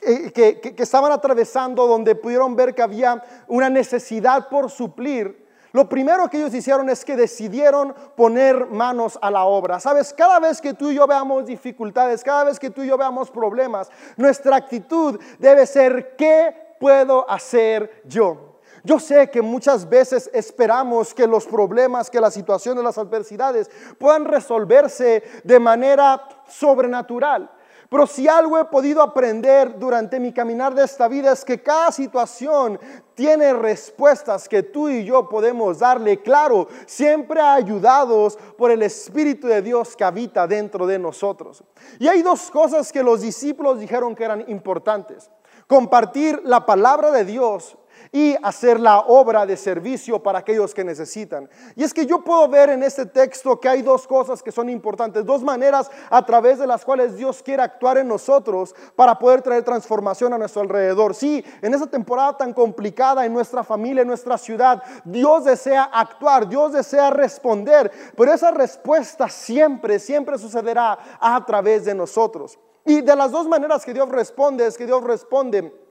que, 0.00 0.74
estaban 0.78 1.12
atravesando 1.12 1.86
donde 1.86 2.14
pudieron 2.14 2.56
ver 2.56 2.74
que 2.74 2.82
había 2.82 3.22
una 3.46 3.68
necesidad 3.68 4.48
por 4.48 4.70
suplir, 4.70 5.46
lo 5.72 5.88
primero 5.88 6.28
que 6.28 6.38
ellos 6.38 6.54
hicieron 6.54 6.88
es 6.88 7.04
que 7.04 7.16
decidieron 7.16 7.94
poner 8.16 8.66
manos 8.66 9.18
a 9.20 9.30
la 9.30 9.44
obra. 9.44 9.78
Sabes, 9.80 10.14
cada 10.14 10.40
vez 10.40 10.60
que 10.60 10.72
tú 10.72 10.90
y 10.90 10.94
yo 10.94 11.06
veamos 11.06 11.44
dificultades, 11.44 12.24
cada 12.24 12.44
vez 12.44 12.58
que 12.58 12.70
tú 12.70 12.82
y 12.82 12.88
yo 12.88 12.96
veamos 12.96 13.30
problemas, 13.30 13.90
nuestra 14.16 14.56
actitud 14.56 15.20
debe 15.38 15.66
ser, 15.66 16.16
¿qué 16.16 16.74
puedo 16.80 17.28
hacer 17.30 18.02
yo? 18.06 18.60
Yo 18.84 18.98
sé 18.98 19.28
que 19.30 19.42
muchas 19.42 19.88
veces 19.88 20.30
esperamos 20.32 21.12
que 21.12 21.26
los 21.26 21.46
problemas, 21.46 22.08
que 22.08 22.20
las 22.20 22.32
situaciones, 22.32 22.82
las 22.82 22.96
adversidades 22.96 23.70
puedan 23.98 24.24
resolverse 24.24 25.22
de 25.44 25.60
manera 25.60 26.26
sobrenatural. 26.48 27.50
Pero 27.90 28.06
si 28.06 28.28
algo 28.28 28.58
he 28.58 28.64
podido 28.66 29.00
aprender 29.00 29.78
durante 29.78 30.20
mi 30.20 30.32
caminar 30.32 30.74
de 30.74 30.84
esta 30.84 31.08
vida 31.08 31.32
es 31.32 31.42
que 31.42 31.62
cada 31.62 31.90
situación 31.90 32.78
tiene 33.14 33.54
respuestas 33.54 34.46
que 34.46 34.62
tú 34.62 34.90
y 34.90 35.04
yo 35.04 35.26
podemos 35.28 35.78
darle, 35.78 36.20
claro, 36.20 36.68
siempre 36.86 37.40
ayudados 37.40 38.38
por 38.58 38.70
el 38.70 38.82
Espíritu 38.82 39.46
de 39.46 39.62
Dios 39.62 39.96
que 39.96 40.04
habita 40.04 40.46
dentro 40.46 40.86
de 40.86 40.98
nosotros. 40.98 41.64
Y 41.98 42.08
hay 42.08 42.20
dos 42.20 42.50
cosas 42.50 42.92
que 42.92 43.02
los 43.02 43.22
discípulos 43.22 43.80
dijeron 43.80 44.14
que 44.14 44.24
eran 44.24 44.44
importantes. 44.48 45.30
Compartir 45.66 46.42
la 46.44 46.66
palabra 46.66 47.10
de 47.10 47.24
Dios 47.24 47.78
y 48.12 48.36
hacer 48.42 48.80
la 48.80 49.00
obra 49.00 49.46
de 49.46 49.56
servicio 49.56 50.22
para 50.22 50.40
aquellos 50.40 50.74
que 50.74 50.84
necesitan. 50.84 51.48
Y 51.76 51.84
es 51.84 51.92
que 51.92 52.06
yo 52.06 52.22
puedo 52.22 52.48
ver 52.48 52.70
en 52.70 52.82
este 52.82 53.06
texto 53.06 53.58
que 53.58 53.68
hay 53.68 53.82
dos 53.82 54.06
cosas 54.06 54.42
que 54.42 54.52
son 54.52 54.68
importantes, 54.68 55.24
dos 55.24 55.42
maneras 55.42 55.90
a 56.10 56.24
través 56.24 56.58
de 56.58 56.66
las 56.66 56.84
cuales 56.84 57.16
Dios 57.16 57.42
quiere 57.42 57.62
actuar 57.62 57.98
en 57.98 58.08
nosotros 58.08 58.74
para 58.96 59.18
poder 59.18 59.42
traer 59.42 59.62
transformación 59.62 60.32
a 60.32 60.38
nuestro 60.38 60.62
alrededor. 60.62 61.14
Sí, 61.14 61.44
en 61.62 61.74
esta 61.74 61.86
temporada 61.86 62.36
tan 62.36 62.52
complicada 62.52 63.24
en 63.24 63.32
nuestra 63.32 63.62
familia, 63.64 64.02
en 64.02 64.08
nuestra 64.08 64.38
ciudad, 64.38 64.82
Dios 65.04 65.44
desea 65.44 65.84
actuar, 65.84 66.48
Dios 66.48 66.72
desea 66.72 67.10
responder, 67.10 67.90
pero 68.16 68.32
esa 68.32 68.50
respuesta 68.50 69.28
siempre, 69.28 69.98
siempre 69.98 70.38
sucederá 70.38 70.98
a 71.20 71.44
través 71.44 71.84
de 71.84 71.94
nosotros. 71.94 72.58
Y 72.84 73.02
de 73.02 73.14
las 73.14 73.30
dos 73.30 73.46
maneras 73.46 73.84
que 73.84 73.92
Dios 73.92 74.08
responde 74.08 74.66
es 74.66 74.78
que 74.78 74.86
Dios 74.86 75.04
responde 75.04 75.87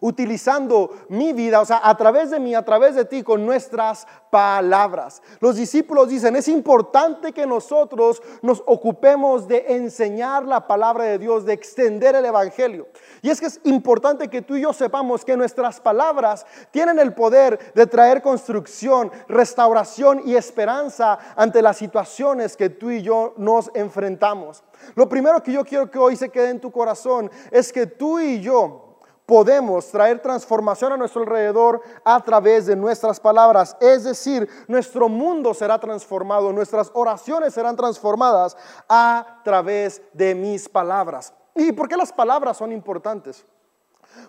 utilizando 0.00 0.90
mi 1.08 1.32
vida, 1.32 1.60
o 1.60 1.64
sea, 1.64 1.80
a 1.82 1.96
través 1.96 2.30
de 2.30 2.40
mí, 2.40 2.54
a 2.54 2.64
través 2.64 2.94
de 2.94 3.04
ti, 3.04 3.22
con 3.22 3.44
nuestras 3.44 4.06
palabras. 4.30 5.22
Los 5.40 5.56
discípulos 5.56 6.08
dicen, 6.08 6.34
es 6.34 6.48
importante 6.48 7.32
que 7.32 7.46
nosotros 7.46 8.20
nos 8.42 8.62
ocupemos 8.66 9.46
de 9.46 9.64
enseñar 9.76 10.44
la 10.44 10.66
palabra 10.66 11.04
de 11.04 11.18
Dios, 11.18 11.44
de 11.44 11.52
extender 11.52 12.16
el 12.16 12.24
Evangelio. 12.24 12.88
Y 13.22 13.30
es 13.30 13.40
que 13.40 13.46
es 13.46 13.60
importante 13.64 14.28
que 14.28 14.42
tú 14.42 14.56
y 14.56 14.62
yo 14.62 14.72
sepamos 14.72 15.24
que 15.24 15.36
nuestras 15.36 15.80
palabras 15.80 16.44
tienen 16.70 16.98
el 16.98 17.14
poder 17.14 17.72
de 17.74 17.86
traer 17.86 18.22
construcción, 18.22 19.12
restauración 19.28 20.22
y 20.24 20.34
esperanza 20.34 21.18
ante 21.36 21.62
las 21.62 21.76
situaciones 21.76 22.56
que 22.56 22.70
tú 22.70 22.90
y 22.90 23.02
yo 23.02 23.34
nos 23.36 23.70
enfrentamos. 23.74 24.64
Lo 24.94 25.08
primero 25.08 25.42
que 25.42 25.52
yo 25.52 25.64
quiero 25.64 25.90
que 25.90 25.98
hoy 25.98 26.16
se 26.16 26.28
quede 26.28 26.50
en 26.50 26.60
tu 26.60 26.70
corazón 26.70 27.30
es 27.50 27.72
que 27.72 27.86
tú 27.86 28.18
y 28.18 28.40
yo 28.40 28.83
podemos 29.26 29.90
traer 29.90 30.20
transformación 30.20 30.92
a 30.92 30.96
nuestro 30.96 31.22
alrededor 31.22 31.80
a 32.04 32.22
través 32.22 32.66
de 32.66 32.76
nuestras 32.76 33.18
palabras. 33.18 33.76
Es 33.80 34.04
decir, 34.04 34.48
nuestro 34.68 35.08
mundo 35.08 35.54
será 35.54 35.78
transformado, 35.78 36.52
nuestras 36.52 36.90
oraciones 36.94 37.54
serán 37.54 37.76
transformadas 37.76 38.56
a 38.88 39.40
través 39.44 40.02
de 40.12 40.34
mis 40.34 40.68
palabras. 40.68 41.32
¿Y 41.54 41.72
por 41.72 41.88
qué 41.88 41.96
las 41.96 42.12
palabras 42.12 42.56
son 42.56 42.72
importantes? 42.72 43.46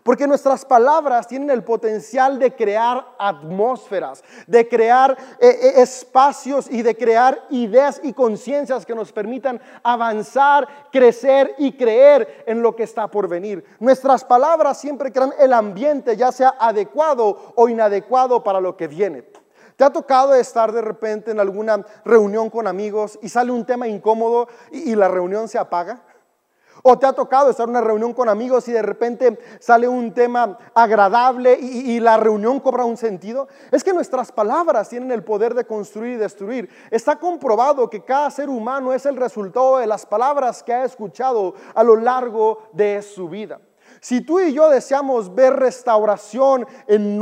Porque 0.03 0.27
nuestras 0.27 0.63
palabras 0.63 1.27
tienen 1.27 1.49
el 1.49 1.63
potencial 1.63 2.37
de 2.37 2.55
crear 2.55 3.05
atmósferas, 3.17 4.23
de 4.47 4.67
crear 4.67 5.17
eh, 5.39 5.47
eh, 5.49 5.81
espacios 5.81 6.69
y 6.69 6.81
de 6.81 6.95
crear 6.95 7.45
ideas 7.49 7.99
y 8.03 8.13
conciencias 8.13 8.85
que 8.85 8.95
nos 8.95 9.11
permitan 9.11 9.59
avanzar, 9.83 10.67
crecer 10.91 11.55
y 11.57 11.73
creer 11.73 12.43
en 12.45 12.61
lo 12.61 12.75
que 12.75 12.83
está 12.83 13.07
por 13.07 13.27
venir. 13.27 13.65
Nuestras 13.79 14.23
palabras 14.23 14.79
siempre 14.79 15.11
crean 15.11 15.33
el 15.39 15.53
ambiente, 15.53 16.15
ya 16.15 16.31
sea 16.31 16.55
adecuado 16.59 17.53
o 17.55 17.69
inadecuado 17.69 18.43
para 18.43 18.61
lo 18.61 18.77
que 18.77 18.87
viene. 18.87 19.23
¿Te 19.75 19.83
ha 19.83 19.89
tocado 19.89 20.33
estar 20.35 20.71
de 20.71 20.81
repente 20.81 21.31
en 21.31 21.39
alguna 21.39 21.85
reunión 22.05 22.49
con 22.49 22.67
amigos 22.67 23.19
y 23.21 23.29
sale 23.29 23.51
un 23.51 23.65
tema 23.65 23.87
incómodo 23.87 24.47
y 24.71 24.95
la 24.95 25.09
reunión 25.09 25.49
se 25.49 25.57
apaga? 25.57 26.01
¿O 26.87 26.99
te 26.99 27.07
ha 27.07 27.13
tocado 27.13 27.49
estar 27.49 27.63
en 27.63 27.71
una 27.71 27.81
reunión 27.81 28.13
con 28.13 28.29
amigos 28.29 28.67
y 28.67 28.71
de 28.71 28.83
repente 28.83 29.39
sale 29.59 29.87
un 29.87 30.13
tema 30.13 30.59
agradable 30.75 31.57
y, 31.59 31.99
la 31.99 32.17
reunión 32.17 32.59
cobra 32.59 32.85
un 32.85 32.95
sentido? 32.95 33.47
Es 33.71 33.83
que 33.83 33.91
nuestras 33.91 34.31
palabras 34.31 34.89
tienen 34.89 35.09
el 35.09 35.23
poder 35.23 35.55
de 35.55 35.65
construir 35.65 36.13
y 36.13 36.17
destruir. 36.17 36.69
Está 36.91 37.15
comprobado 37.15 37.89
que 37.89 38.03
cada 38.03 38.29
ser 38.29 38.49
humano 38.49 38.93
es 38.93 39.07
el 39.07 39.15
resultado 39.15 39.79
de 39.79 39.87
las 39.87 40.05
palabras 40.05 40.61
que 40.61 40.73
ha 40.73 40.85
escuchado 40.85 41.55
a 41.73 41.83
lo 41.83 41.95
largo 41.95 42.69
de 42.71 43.01
su 43.01 43.29
vida. 43.29 43.59
Si 44.05 44.21
tú 44.21 44.39
y 44.39 44.53
yo 44.53 44.69
deseamos 44.69 45.33
ver 45.33 45.55
restauración 45.55 46.67
en, 46.85 47.19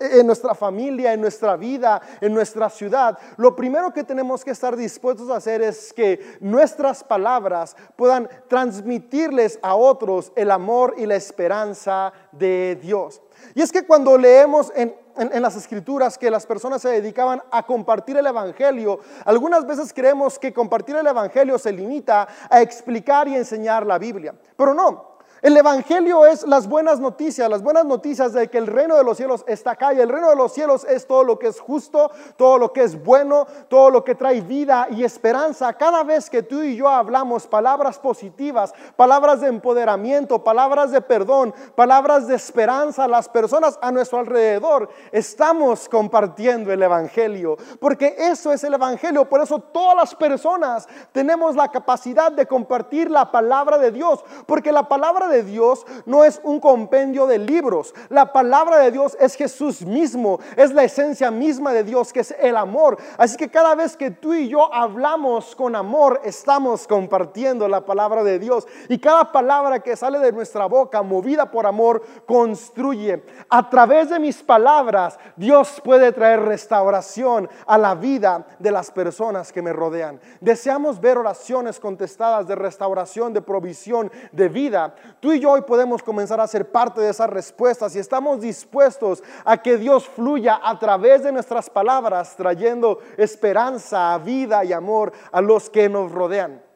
en 0.00 0.26
nuestra 0.28 0.54
familia, 0.54 1.12
en 1.12 1.20
nuestra 1.20 1.56
vida, 1.56 2.00
en 2.20 2.32
nuestra 2.32 2.70
ciudad, 2.70 3.18
lo 3.36 3.56
primero 3.56 3.92
que 3.92 4.04
tenemos 4.04 4.44
que 4.44 4.52
estar 4.52 4.76
dispuestos 4.76 5.28
a 5.28 5.38
hacer 5.38 5.60
es 5.60 5.92
que 5.92 6.38
nuestras 6.38 7.02
palabras 7.02 7.76
puedan 7.96 8.28
transmitirles 8.46 9.58
a 9.60 9.74
otros 9.74 10.30
el 10.36 10.52
amor 10.52 10.94
y 10.98 11.04
la 11.04 11.16
esperanza 11.16 12.12
de 12.30 12.78
Dios. 12.80 13.20
Y 13.56 13.62
es 13.62 13.72
que 13.72 13.84
cuando 13.84 14.16
leemos 14.16 14.70
en, 14.76 14.94
en, 15.16 15.42
las 15.42 15.56
escrituras 15.56 16.16
que 16.16 16.30
las 16.30 16.46
personas 16.46 16.80
se 16.80 16.90
dedicaban 16.90 17.42
a 17.50 17.66
compartir 17.66 18.16
el 18.16 18.26
Evangelio, 18.28 19.00
algunas 19.24 19.66
veces 19.66 19.92
creemos 19.92 20.38
que 20.38 20.52
compartir 20.52 20.94
el 20.94 21.08
Evangelio 21.08 21.58
se 21.58 21.72
limita 21.72 22.28
a 22.48 22.62
explicar 22.62 23.26
y 23.26 23.34
enseñar 23.34 23.84
la 23.84 23.98
Biblia. 23.98 24.32
Pero 24.56 24.74
no, 24.74 25.07
el 25.42 25.56
Evangelio 25.56 26.26
es 26.26 26.46
las 26.46 26.68
buenas 26.68 26.98
noticias, 26.98 27.48
las 27.48 27.62
buenas 27.62 27.84
noticias 27.84 28.32
de 28.32 28.48
que 28.48 28.58
el 28.58 28.66
reino 28.66 28.96
de 28.96 29.04
los 29.04 29.16
cielos 29.16 29.44
está 29.46 29.72
acá 29.72 29.94
y 29.94 30.00
el 30.00 30.08
reino 30.08 30.30
de 30.30 30.36
los 30.36 30.52
cielos 30.52 30.84
es 30.84 31.06
todo 31.06 31.22
lo 31.22 31.38
que 31.38 31.48
es 31.48 31.60
justo, 31.60 32.10
todo 32.36 32.58
lo 32.58 32.72
que 32.72 32.82
es 32.82 33.02
bueno, 33.04 33.46
todo 33.68 33.90
lo 33.90 34.02
que 34.02 34.14
trae 34.14 34.40
vida 34.40 34.88
y 34.90 35.04
esperanza. 35.04 35.72
Cada 35.74 36.02
vez 36.02 36.28
que 36.28 36.42
tú 36.42 36.62
y 36.62 36.76
yo 36.76 36.88
hablamos 36.88 37.46
palabras 37.46 37.98
positivas, 37.98 38.74
palabras 38.96 39.40
de 39.40 39.48
empoderamiento, 39.48 40.42
palabras 40.42 40.90
de 40.90 41.00
perdón, 41.00 41.54
palabras 41.74 42.26
de 42.26 42.34
esperanza 42.34 43.04
a 43.04 43.08
las 43.08 43.28
personas 43.28 43.78
a 43.80 43.92
nuestro 43.92 44.18
alrededor, 44.18 44.88
estamos 45.12 45.88
compartiendo 45.88 46.72
el 46.72 46.82
Evangelio, 46.82 47.56
porque 47.80 48.16
eso 48.18 48.52
es 48.52 48.64
el 48.64 48.74
Evangelio. 48.74 49.28
Por 49.28 49.40
eso 49.40 49.60
todas 49.60 49.96
las 49.96 50.14
personas 50.14 50.88
tenemos 51.12 51.54
la 51.54 51.68
capacidad 51.68 52.32
de 52.32 52.46
compartir 52.46 53.10
la 53.10 53.30
palabra 53.30 53.78
de 53.78 53.92
Dios, 53.92 54.24
porque 54.46 54.72
la 54.72 54.88
palabra 54.88 55.27
de 55.28 55.42
Dios 55.42 55.86
no 56.06 56.24
es 56.24 56.40
un 56.42 56.60
compendio 56.60 57.26
de 57.26 57.38
libros. 57.38 57.94
La 58.08 58.32
palabra 58.32 58.78
de 58.78 58.90
Dios 58.90 59.16
es 59.20 59.34
Jesús 59.34 59.82
mismo, 59.82 60.40
es 60.56 60.72
la 60.72 60.84
esencia 60.84 61.30
misma 61.30 61.72
de 61.72 61.84
Dios, 61.84 62.12
que 62.12 62.20
es 62.20 62.34
el 62.40 62.56
amor. 62.56 62.98
Así 63.16 63.36
que 63.36 63.50
cada 63.50 63.74
vez 63.74 63.96
que 63.96 64.10
tú 64.10 64.34
y 64.34 64.48
yo 64.48 64.72
hablamos 64.72 65.54
con 65.54 65.76
amor, 65.76 66.20
estamos 66.24 66.86
compartiendo 66.86 67.68
la 67.68 67.84
palabra 67.84 68.24
de 68.24 68.38
Dios. 68.38 68.66
Y 68.88 68.98
cada 68.98 69.30
palabra 69.32 69.80
que 69.80 69.96
sale 69.96 70.18
de 70.18 70.32
nuestra 70.32 70.66
boca, 70.66 71.02
movida 71.02 71.50
por 71.50 71.66
amor, 71.66 72.02
construye. 72.26 73.22
A 73.48 73.68
través 73.68 74.10
de 74.10 74.18
mis 74.18 74.42
palabras, 74.42 75.18
Dios 75.36 75.80
puede 75.84 76.12
traer 76.12 76.40
restauración 76.40 77.48
a 77.66 77.78
la 77.78 77.94
vida 77.94 78.46
de 78.58 78.70
las 78.70 78.90
personas 78.90 79.52
que 79.52 79.62
me 79.62 79.72
rodean. 79.72 80.20
Deseamos 80.40 81.00
ver 81.00 81.18
oraciones 81.18 81.80
contestadas 81.80 82.46
de 82.46 82.54
restauración, 82.54 83.32
de 83.32 83.42
provisión, 83.42 84.10
de 84.32 84.48
vida. 84.48 84.94
Tú 85.20 85.32
y 85.32 85.40
yo 85.40 85.50
hoy 85.50 85.62
podemos 85.62 86.02
comenzar 86.02 86.40
a 86.40 86.46
ser 86.46 86.70
parte 86.70 87.00
de 87.00 87.10
esas 87.10 87.28
respuestas 87.28 87.96
y 87.96 87.98
estamos 87.98 88.40
dispuestos 88.40 89.22
a 89.44 89.56
que 89.60 89.76
Dios 89.76 90.08
fluya 90.08 90.60
a 90.62 90.78
través 90.78 91.24
de 91.24 91.32
nuestras 91.32 91.68
palabras, 91.68 92.36
trayendo 92.36 93.00
esperanza, 93.16 94.16
vida 94.18 94.64
y 94.64 94.72
amor 94.72 95.12
a 95.32 95.40
los 95.40 95.70
que 95.70 95.88
nos 95.88 96.12
rodean. 96.12 96.67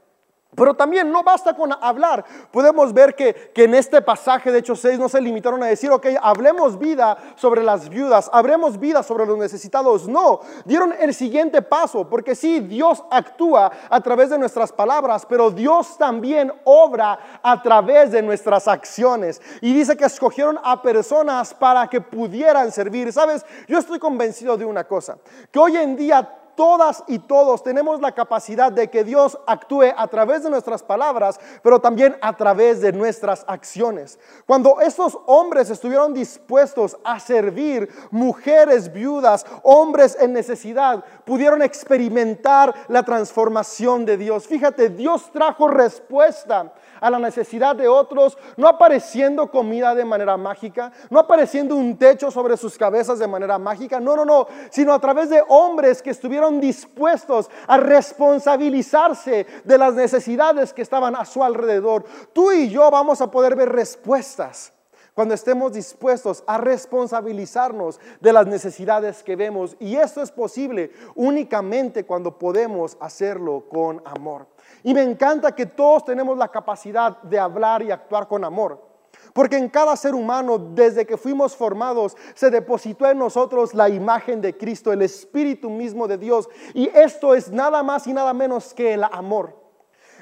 Pero 0.55 0.75
también 0.75 1.11
no 1.11 1.23
basta 1.23 1.55
con 1.55 1.73
hablar. 1.81 2.27
Podemos 2.51 2.93
ver 2.93 3.15
que, 3.15 3.53
en 3.55 3.75
este 3.75 4.03
pasaje 4.03 4.53
de 4.53 4.59
Hechos 4.59 4.81
6 4.81 4.99
no 4.99 5.09
se 5.09 5.21
limitaron 5.21 5.63
a 5.63 5.67
decir, 5.67 5.91
ok, 5.91 6.09
hablemos 6.21 6.79
vida 6.79 7.17
sobre 7.37 7.63
las 7.63 7.89
viudas, 7.89 8.29
hablemos 8.31 8.79
vida 8.79 9.03
sobre 9.03 9.25
los 9.25 9.39
necesitados. 9.39 10.07
No, 10.07 10.41
dieron 10.67 10.95
el 11.01 11.15
siguiente 11.15 11.63
paso, 11.63 12.07
porque 12.07 12.35
sí, 12.35 12.61
Dios 12.61 13.03
actúa 13.11 13.73
a 13.89 14.01
través 14.03 14.29
de 14.29 14.39
nuestras 14.39 14.73
palabras, 14.73 15.25
pero 15.27 15.51
Dios 15.51 15.97
también 15.97 16.53
obra 16.65 17.41
a 17.43 17.63
través 17.63 18.13
de 18.13 18.21
nuestras 18.21 18.69
acciones. 18.69 19.41
Y 19.63 19.73
dice 19.73 19.97
que 19.97 20.05
escogieron 20.05 20.59
a 20.63 20.83
personas 20.83 21.55
para 21.55 21.87
que 21.87 22.03
pudieran 22.03 22.71
servir. 22.73 23.11
Sabes, 23.11 23.47
yo 23.69 23.79
estoy 23.79 23.99
convencido 23.99 24.59
de 24.59 24.67
una 24.67 24.85
cosa, 24.85 25.17
que 25.51 25.59
hoy 25.59 25.79
en 25.79 25.97
día 25.97 26.42
todas 26.55 27.05
y 27.07 27.19
todos 27.19 27.63
tenemos 27.63 28.01
la 28.01 28.13
capacidad 28.13 28.71
de 28.71 28.89
que 28.89 29.05
Dios 29.05 29.39
actúe 29.47 29.93
a 29.97 30.07
través 30.09 30.43
de 30.43 30.51
nuestras 30.51 30.83
palabras, 30.83 31.39
pero 31.63 31.81
también 31.81 32.17
a 32.21 32.37
través 32.37 32.81
de 32.81 32.93
nuestras 32.93 33.45
acciones. 33.47 34.19
Cuando 34.47 34.81
estos 34.81 35.19
hombres 35.27 35.71
estuvieron 35.71 36.15
dispuestos 36.15 36.97
a 37.05 37.21
servir, 37.21 37.89
mujeres 38.11 38.93
viudas, 38.93 39.47
hombres 39.63 40.17
en 40.21 40.33
necesidad, 40.33 41.05
pudieron 41.25 41.63
experimentar 41.63 42.75
la 42.89 43.03
transformación 43.03 44.05
de 44.05 44.17
Dios. 44.17 44.47
Fíjate, 44.47 44.91
Dios 44.91 45.31
trajo 45.33 45.69
respuesta 45.69 46.73
a 47.01 47.11
la 47.11 47.19
necesidad 47.19 47.75
de 47.75 47.89
otros, 47.89 48.39
no 48.57 48.69
apareciendo 48.69 49.51
comida 49.51 49.93
de 49.93 50.05
manera 50.05 50.37
mágica, 50.37 50.93
no 51.11 51.19
apareciendo 51.19 51.75
un 51.75 51.99
techo 51.99 52.31
sobre 52.31 52.57
sus 52.57 52.79
cabezas 52.79 53.19
de 53.19 53.27
manera 53.27 53.59
mágica, 53.59 53.99
no, 53.99 54.15
no, 54.15 54.25
no, 54.25 54.47
sino 54.71 54.95
a 54.95 55.01
través 55.01 55.29
de 55.29 55.43
hombres 55.49 56.01
que 56.01 56.11
estuvieron 56.11 56.42
dispuestos 56.61 57.51
a 57.67 57.77
responsabilizarse 57.77 59.47
de 59.65 59.79
las 59.79 59.95
necesidades 59.95 60.73
que 60.73 60.83
estaban 60.83 61.17
a 61.17 61.25
su 61.25 61.43
alrededor. 61.43 62.05
Tú 62.33 62.53
y 62.53 62.69
yo 62.69 62.91
vamos 62.91 63.21
a 63.21 63.31
poder 63.31 63.57
ver 63.57 63.71
respuestas 63.71 64.73
cuando 65.15 65.35
estemos 65.35 65.73
dispuestos 65.73 66.43
a 66.47 66.59
responsabilizarnos 66.59 68.01
de 68.21 68.33
las 68.33 68.47
necesidades 68.47 69.23
que 69.23 69.37
vemos. 69.37 69.77
Y 69.79 69.97
esto 69.97 70.23
es 70.23 70.31
posible 70.31 70.91
únicamente 71.15 72.05
cuando 72.05 72.39
podemos 72.39 72.97
hacerlo 73.01 73.65
con 73.69 74.03
amor. 74.05 74.47
Y 74.83 74.95
me 74.95 75.03
encanta 75.03 75.55
que 75.55 75.67
todos 75.67 76.05
tenemos 76.05 76.39
la 76.39 76.49
capacidad 76.49 77.21
de 77.23 77.39
hablar 77.39 77.83
y 77.83 77.91
actuar 77.91 78.27
con 78.27 78.45
amor. 78.45 78.92
Porque 79.33 79.57
en 79.57 79.69
cada 79.69 79.97
ser 79.97 80.15
humano, 80.15 80.59
desde 80.59 81.07
que 81.07 81.17
fuimos 81.17 81.57
formados, 81.57 82.17
se 82.35 82.51
depositó 82.51 83.09
en 83.09 83.19
nosotros 83.19 83.73
la 83.73 83.89
imagen 83.89 84.41
de 84.41 84.57
Cristo, 84.57 84.93
el 84.93 85.03
Espíritu 85.03 85.71
mismo 85.71 86.07
de 86.07 86.19
Dios. 86.19 86.49
Y 86.75 86.89
esto 86.89 87.35
es 87.35 87.51
nada 87.51 87.83
más 87.83 88.07
y 88.07 88.13
nada 88.13 88.35
menos 88.35 88.75
que 88.75 88.95
el 88.95 89.05
amor. 89.05 89.57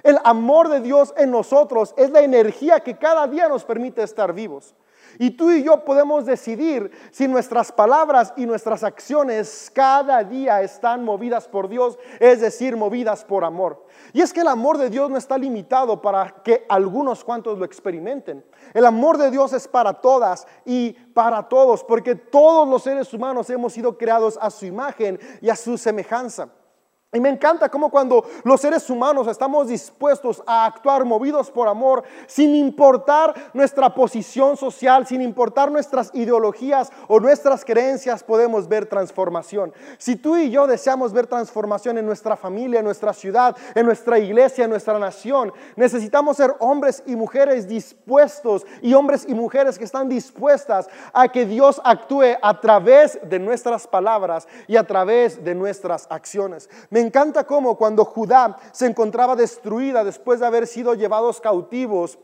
El 0.02 0.19
amor 0.25 0.69
de 0.69 0.81
Dios 0.81 1.12
en 1.17 1.31
nosotros 1.31 1.95
es 1.97 2.11
la 2.11 2.23
energía 2.23 2.81
que 2.81 2.97
cada 2.97 3.26
día 3.26 3.49
nos 3.49 3.64
permite 3.64 4.02
estar 4.02 4.33
vivos. 4.33 4.75
Y 5.19 5.31
tú 5.33 5.50
y 5.50 5.62
yo 5.62 5.85
podemos 5.85 6.26
decidir 6.26 6.90
si 7.11 7.29
nuestras 7.29 7.73
palabras 7.73 8.33
y 8.37 8.47
nuestras 8.47 8.83
acciones 8.83 9.71
cada 9.75 10.23
día 10.25 10.62
están 10.62 11.05
movidas 11.05 11.49
por 11.49 11.69
Dios, 11.69 11.99
es 12.19 12.40
decir, 12.40 12.76
movidas 12.76 13.25
por 13.25 13.45
amor. 13.45 13.85
Y 14.12 14.21
es 14.21 14.33
que 14.33 14.40
el 14.40 14.49
amor 14.49 14.79
de 14.79 14.90
Dios 14.90 15.11
no 15.11 15.17
está 15.17 15.37
limitado 15.38 16.00
para 16.00 16.43
que 16.43 16.64
algunos 16.69 17.25
cuantos 17.25 17.59
lo 17.59 17.64
experimenten. 17.64 18.45
El 18.75 18.85
amor 18.85 19.19
de 19.19 19.31
Dios 19.31 19.52
es 19.52 19.69
para 19.69 19.95
todas 19.95 20.47
y 20.64 20.93
para 20.93 21.49
todos, 21.49 21.85
porque 21.85 22.14
todos 22.14 22.69
los 22.69 22.83
seres 22.83 23.12
humanos 23.12 23.50
hemos 23.50 23.73
sido 23.73 23.97
creados 23.97 24.38
a 24.40 24.50
su 24.50 24.67
imagen 24.67 25.19
y 25.40 25.50
a 25.50 25.57
su 25.57 25.76
semejanza. 25.76 26.49
Y 27.12 27.19
me 27.19 27.29
encanta 27.29 27.69
cómo 27.69 27.90
cuando 27.90 28.25
los 28.45 28.61
seres 28.61 28.88
humanos 28.88 29.26
estamos 29.26 29.67
dispuestos 29.67 30.45
a 30.47 30.64
actuar 30.64 31.05
movidos 31.05 31.50
por 31.50 31.67
amor, 31.67 32.05
sin 32.29 32.55
importar 32.55 33.50
nuestra 33.52 33.93
posición 33.93 34.57
social, 34.57 35.05
sin 35.09 35.21
importar 35.21 35.73
nuestras 35.73 36.14
ideologías 36.14 36.93
o 37.09 37.19
nuestras 37.19 37.64
creencias, 37.64 38.23
podemos 38.23 38.69
ver 38.69 38.87
transformación. 38.87 39.73
Si 39.99 40.14
tú 40.14 40.37
y 40.37 40.50
yo 40.50 40.69
deseamos 40.69 41.12
ver 41.12 41.26
transformación 41.26 41.99
en 41.99 42.07
nuestra 42.07 42.37
familia, 42.37 42.79
en 42.79 42.85
nuestra 42.85 43.12
ciudad, 43.12 43.57
en 43.75 43.87
nuestra 43.87 44.21
iglesia, 44.21 44.62
en 44.62 44.71
nuestra 44.71 44.97
nación, 45.00 45.52
necesitamos 45.75 46.37
ser 46.37 46.55
hombres 46.61 47.02
y 47.07 47.17
mujeres 47.17 47.67
dispuestos 47.67 48.64
y 48.83 48.95
hombres 48.95 49.26
y 49.29 49.35
mujeres 49.35 49.79
que 49.79 49.85
están 49.85 50.09
dispuestas 50.09 50.88
a 51.12 51.26
que 51.26 51.45
Dios 51.45 51.81
actúe 51.83 52.37
a 52.40 52.61
través 52.61 53.19
de 53.29 53.40
nuestras 53.40 53.88
palabras 53.88 54.47
y 54.69 54.76
a 54.76 54.87
través 54.87 55.43
de 55.43 55.57
nuestras 55.57 56.07
acciones. 56.09 56.71
Encanta 57.00 57.45
cómo 57.45 57.76
cuando 57.76 58.04
Judá 58.04 58.57
se 58.73 58.87
encontraba 58.87 59.37
destruida 59.37 60.04
después 60.04 60.40
de 60.40 60.47
haber 60.47 60.66
sido 60.66 60.95
llevados 60.95 61.40
cautivos 61.40 62.19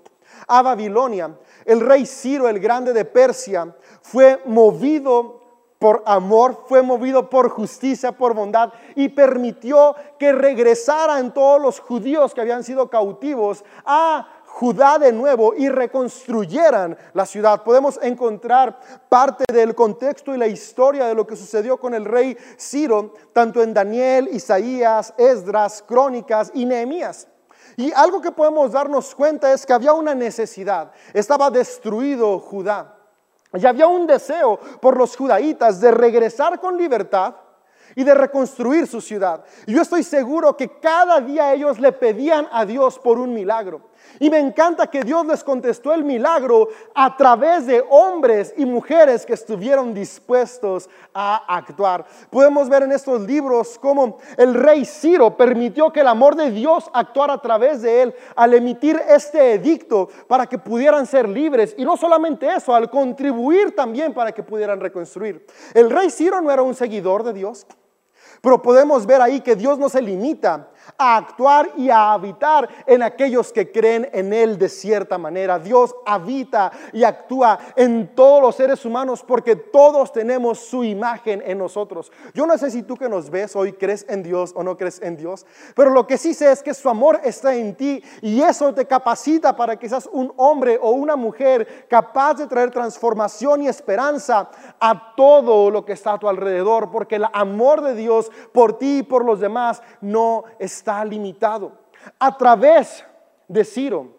a 0.47 0.63
Babilonia, 0.63 1.37
el 1.65 1.81
rey 1.81 2.07
Ciro 2.07 2.49
el 2.49 2.61
grande 2.61 2.93
de 2.93 3.05
Persia 3.05 3.75
fue 4.03 4.41
movido 4.45 5.47
por 5.79 6.03
amor, 6.07 6.65
fue 6.67 6.83
movido 6.83 7.29
por 7.29 7.51
justicia, 7.51 8.13
por 8.13 8.35
bondad 8.35 8.73
y 8.95 9.09
permitió 9.09 9.95
que 10.19 10.33
regresaran 10.33 11.35
todos 11.35 11.61
los 11.61 11.81
judíos 11.81 12.33
que 12.33 12.41
habían 12.41 12.65
sido 12.65 12.89
cautivos 12.89 13.65
a 13.85 14.27
Judá 14.59 14.99
de 14.99 15.13
nuevo 15.13 15.53
y 15.55 15.69
reconstruyeran 15.69 16.97
la 17.13 17.27
ciudad. 17.27 17.63
Podemos 17.63 17.99
encontrar 18.01 18.81
parte 19.07 19.45
del 19.53 19.75
contexto 19.75 20.35
y 20.35 20.39
la 20.39 20.47
historia 20.47 21.05
de 21.05 21.15
lo 21.15 21.27
que 21.27 21.37
sucedió 21.37 21.77
con 21.77 21.93
el 21.93 22.07
rey 22.07 22.35
Ciro, 22.59 23.13
tanto 23.35 23.63
en 23.63 23.75
Daniel, 23.75 24.31
Isaías, 24.33 25.13
Esdras, 25.19 25.85
Crónicas 25.87 26.51
y 26.55 26.65
Nehemías. 26.65 27.29
Y 27.77 27.93
algo 27.93 28.23
que 28.23 28.33
podemos 28.33 28.73
darnos 28.73 29.15
cuenta 29.15 29.53
es 29.53 29.67
que 29.67 29.75
había 29.75 29.93
una 29.93 30.15
necesidad. 30.15 30.91
Estaba 31.13 31.51
destruido 31.51 32.39
Judá. 32.39 32.97
Y 33.53 33.67
había 33.67 33.87
un 33.87 34.07
deseo 34.07 34.59
por 34.81 34.97
los 34.97 35.19
judaítas 35.19 35.83
de 35.83 35.91
regresar 35.91 36.61
con 36.61 36.79
libertad 36.79 37.35
y 37.97 38.05
de 38.05 38.15
reconstruir 38.15 38.87
su 38.87 39.01
ciudad. 39.01 39.43
Yo 39.67 39.83
estoy 39.83 40.05
seguro 40.05 40.57
que 40.57 40.69
cada 40.69 41.21
día 41.21 41.53
ellos 41.55 41.81
le 41.81 41.91
pedían 41.91 42.47
a 42.53 42.65
Dios 42.65 42.99
por 42.99 43.19
un 43.19 43.33
milagro. 43.33 43.81
Y 44.21 44.31
me 44.31 44.39
encanta 44.39 44.87
que 44.87 45.03
Dios 45.03 45.27
les 45.27 45.43
contestó 45.43 45.93
el 45.93 46.05
milagro 46.05 46.69
a 46.95 47.17
través 47.17 47.67
de 47.67 47.85
hombres 47.89 48.55
y 48.57 48.67
mujeres 48.67 49.27
que 49.27 49.33
estuvieron 49.33 49.95
dispuestos 49.95 50.89
a 51.13 51.57
actuar. 51.57 52.05
Podemos 52.31 52.69
ver 52.69 52.85
en 52.85 52.93
estos 52.93 53.23
libros 53.23 53.79
cómo 53.79 54.19
el 54.37 54.55
rey 54.55 54.85
Ciro 54.85 55.37
permitió 55.37 55.91
que 55.91 56.01
el 56.01 56.09
amor 56.09 56.37
de 56.37 56.51
Dios 56.51 56.91
actuara 56.93 57.35
a 57.35 57.43
través 57.43 57.83
de 57.83 58.03
él 58.03 58.15
al 58.37 58.55
emitir 58.55 59.01
este 59.09 59.55
edicto 59.55 60.09
para 60.29 60.47
que 60.47 60.59
pudieran 60.59 61.07
ser 61.07 61.29
libres. 61.29 61.75
Y 61.79 61.85
no 61.85 61.97
solamente 61.97 62.47
eso, 62.55 62.75
al 62.75 62.91
contribuir 62.91 63.75
también 63.75 64.13
para 64.13 64.33
que 64.33 64.43
pudieran 64.43 64.81
reconstruir. 64.81 65.47
El 65.75 65.91
rey 65.91 66.11
Ciro 66.11 66.41
no 66.43 66.51
era 66.51 66.63
un 66.63 66.75
seguidor 66.75 67.23
de 67.23 67.33
Dios. 67.33 67.67
Pero 68.47 68.63
podemos 68.63 69.07
ver 69.07 69.21
ahí 69.21 69.41
que 69.41 69.57
Dios 69.57 69.77
no 69.77 69.89
se 69.89 70.01
limita 70.01 70.69
a 70.99 71.17
actuar 71.17 71.71
y 71.77 71.91
a 71.91 72.13
habitar 72.13 72.69
en 72.87 73.03
aquellos 73.03 73.53
que 73.53 73.71
creen 73.71 74.09
en 74.13 74.33
Él 74.33 74.59
de 74.59 74.69
cierta 74.69 75.19
manera. 75.19 75.59
Dios 75.59 75.95
habita 76.05 76.73
y 76.93 77.05
actúa 77.05 77.59
en 77.77 78.15
todos 78.15 78.41
los 78.43 78.57
seres 78.57 78.85
humanos 78.85 79.25
porque 79.27 79.57
todos 79.57 80.13
tenemos 80.13 80.59
su 80.61 80.85
imagen 80.85 81.43
en 81.45 81.59
nosotros. 81.59 82.13
Yo 82.35 82.47
no 82.47 82.57
sé 82.59 82.71
si 82.71 82.83
tú 82.83 82.97
que 82.97 83.09
nos 83.09 83.31
ves 83.31 83.57
hoy 83.57 83.73
crees 83.73 84.07
en 84.09 84.23
Dios 84.23 84.53
o 84.55 84.63
no 84.63 84.77
crees 84.77 85.01
en 85.03 85.17
Dios, 85.17 85.47
pero 85.75 85.91
lo 85.91 86.07
que 86.07 86.19
sí 86.19 86.35
sé 86.35 86.51
es 86.51 86.63
que 86.63 86.75
su 86.75 86.89
amor 86.89 87.21
está 87.25 87.55
en 87.55 87.75
ti 87.75 88.03
y 88.23 88.41
eso 88.41 88.73
te 88.75 88.87
capacita 88.87 89.57
para 89.57 89.79
que 89.79 89.89
seas 89.89 90.09
un 90.13 90.33
hombre 90.37 90.79
o 90.81 90.91
una 90.91 91.17
mujer 91.17 91.87
capaz 91.89 92.35
de 92.35 92.47
traer 92.47 92.71
transformación 92.71 93.63
y 93.63 93.69
esperanza 93.69 94.51
a 94.81 95.15
todo 95.17 95.71
lo 95.71 95.85
que 95.85 95.93
está 95.93 96.15
a 96.15 96.19
tu 96.19 96.29
alrededor, 96.29 96.91
porque 96.91 97.17
el 97.17 97.27
amor 97.33 97.83
de 97.83 97.95
Dios 97.95 98.31
por 98.53 98.79
ti 98.79 98.99
y 98.99 99.03
por 99.03 99.25
los 99.25 99.41
demás 99.41 99.83
no 100.01 100.45
está 100.77 101.05
limitado. 101.05 101.73
A 102.19 102.37
través 102.37 103.05
de 103.49 103.65
Ciro, 103.65 104.17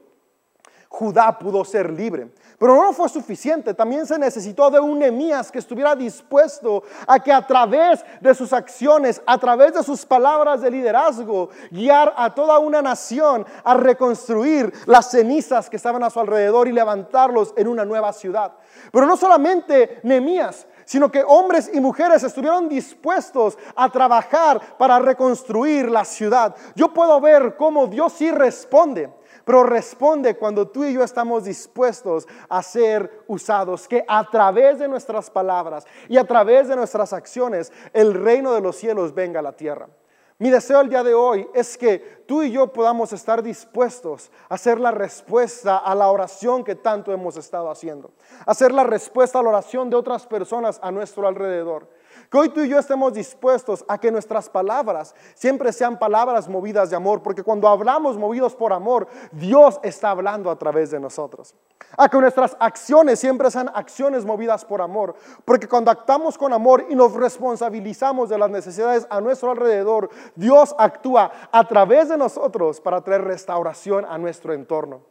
Judá 0.89 1.37
pudo 1.37 1.63
ser 1.65 1.91
libre. 1.91 2.31
Pero 2.57 2.75
no 2.75 2.91
fue 2.91 3.07
suficiente, 3.07 3.73
también 3.75 4.07
se 4.07 4.17
necesitó 4.17 4.72
de 4.72 4.79
un 4.79 4.98
Nemías 4.98 5.51
que 5.51 5.59
estuviera 5.59 5.96
dispuesto 5.96 6.81
a 7.05 7.20
que 7.20 7.31
a 7.31 7.46
través 7.46 8.03
de 8.20 8.33
sus 8.33 8.51
acciones, 8.51 9.22
a 9.27 9.37
través 9.37 9.74
de 9.74 9.83
sus 9.83 10.03
palabras 10.05 10.61
de 10.61 10.72
liderazgo, 10.72 11.50
guiar 11.70 12.13
a 12.17 12.33
toda 12.33 12.57
una 12.57 12.81
nación 12.81 13.46
a 13.63 13.75
reconstruir 13.75 14.74
las 14.87 15.11
cenizas 15.11 15.70
que 15.70 15.75
estaban 15.75 16.03
a 16.03 16.09
su 16.09 16.20
alrededor 16.20 16.67
y 16.67 16.72
levantarlos 16.72 17.53
en 17.57 17.67
una 17.67 17.85
nueva 17.85 18.11
ciudad. 18.11 18.53
Pero 18.91 19.05
no 19.05 19.17
solamente 19.17 20.00
Nemías, 20.01 20.65
sino 20.87 21.11
que 21.11 21.23
hombres 21.27 21.69
y 21.71 21.81
mujeres 21.81 22.23
estuvieron 22.23 22.69
dispuestos 22.69 23.57
a 23.75 23.89
trabajar 23.89 24.77
para 24.77 24.97
reconstruir 25.00 25.91
la 25.91 26.05
ciudad. 26.05 26.55
Yo 26.75 26.93
puedo 26.93 27.19
ver 27.19 27.57
cómo 27.57 27.87
Dios 27.87 28.13
sí 28.13 28.31
responde, 28.31 29.13
pero 29.43 29.63
responde 29.63 30.37
cuando 30.37 30.69
tú 30.69 30.85
y 30.85 30.93
yo 30.93 31.03
estamos 31.03 31.43
dispuestos 31.43 32.25
a 32.47 32.63
ser 32.63 33.23
usados, 33.27 33.85
que 33.87 34.05
a 34.07 34.29
través 34.29 34.79
de 34.79 34.87
nuestras 34.87 35.29
palabras 35.29 35.85
y 36.07 36.17
a 36.17 36.23
través 36.23 36.69
de 36.69 36.77
nuestras 36.77 37.11
acciones 37.11 37.71
el 37.91 38.13
reino 38.13 38.53
de 38.53 38.61
los 38.61 38.77
cielos 38.77 39.13
venga 39.13 39.41
a 39.41 39.43
la 39.43 39.51
tierra. 39.51 39.89
Mi 40.39 40.51
deseo 40.51 40.81
el 40.81 40.89
día 40.89 41.03
de 41.03 41.15
hoy 41.15 41.47
es 41.55 41.79
que 41.79 42.23
tú 42.27 42.43
y 42.43 42.51
yo 42.51 42.71
podamos 42.71 43.11
estar 43.11 43.41
dispuestos 43.41 44.29
a 44.50 44.53
hacer 44.53 44.79
la 44.79 44.91
respuesta 44.91 45.77
a 45.77 45.95
la 45.95 46.09
oración 46.09 46.63
que 46.63 46.75
tanto 46.75 47.11
hemos 47.11 47.37
estado 47.37 47.71
haciendo, 47.71 48.11
hacer 48.45 48.71
la 48.71 48.83
respuesta 48.83 49.39
a 49.39 49.43
la 49.43 49.50
oración 49.50 49.89
de 49.89 49.95
otras 49.95 50.27
personas 50.27 50.79
a 50.83 50.91
nuestro 50.91 51.27
alrededor. 51.27 51.89
Que 52.30 52.38
hoy 52.38 52.50
tú 52.50 52.62
y 52.62 52.70
yo 52.70 52.80
estemos 52.80 53.14
dispuestos 53.14 53.86
a 53.88 53.98
que 53.98 54.12
nuestras 54.12 54.50
palabras 54.50 55.16
siempre 55.34 55.72
sean 55.72 55.98
palabras 55.98 56.48
movidas 56.48 56.90
de 56.90 56.96
amor, 56.96 57.24
porque 57.24 57.44
cuando 57.44 57.68
hablamos 57.68 58.18
movidos 58.18 58.56
por 58.56 58.74
amor, 58.74 59.08
Dios 59.32 59.80
está 59.84 60.10
hablando 60.10 60.51
a 60.51 60.58
través 60.58 60.92
de 60.92 61.00
nosotros. 61.00 61.56
A 61.98 62.10
que 62.10 62.18
nuestras 62.18 62.58
acciones 62.60 63.20
siempre 63.20 63.50
sean 63.50 63.72
acciones 63.74 64.25
movidas 64.25 64.66
por 64.66 64.82
amor, 64.82 65.16
porque 65.46 65.68
cuando 65.68 65.92
actuamos 65.92 66.38
con 66.38 66.51
amor 66.53 66.86
y 66.90 66.96
nos 66.96 67.14
responsabilizamos 67.14 68.30
de 68.30 68.38
las 68.38 68.50
necesidades 68.50 69.08
a 69.10 69.22
nuestro 69.22 69.51
alrededor, 69.51 70.10
Dios 70.36 70.75
actúa 70.77 71.32
a 71.51 71.68
través 71.68 72.10
de 72.10 72.18
nosotros 72.18 72.82
para 72.82 73.01
traer 73.01 73.24
restauración 73.24 74.06
a 74.06 74.18
nuestro 74.18 74.53
entorno. 74.53 75.01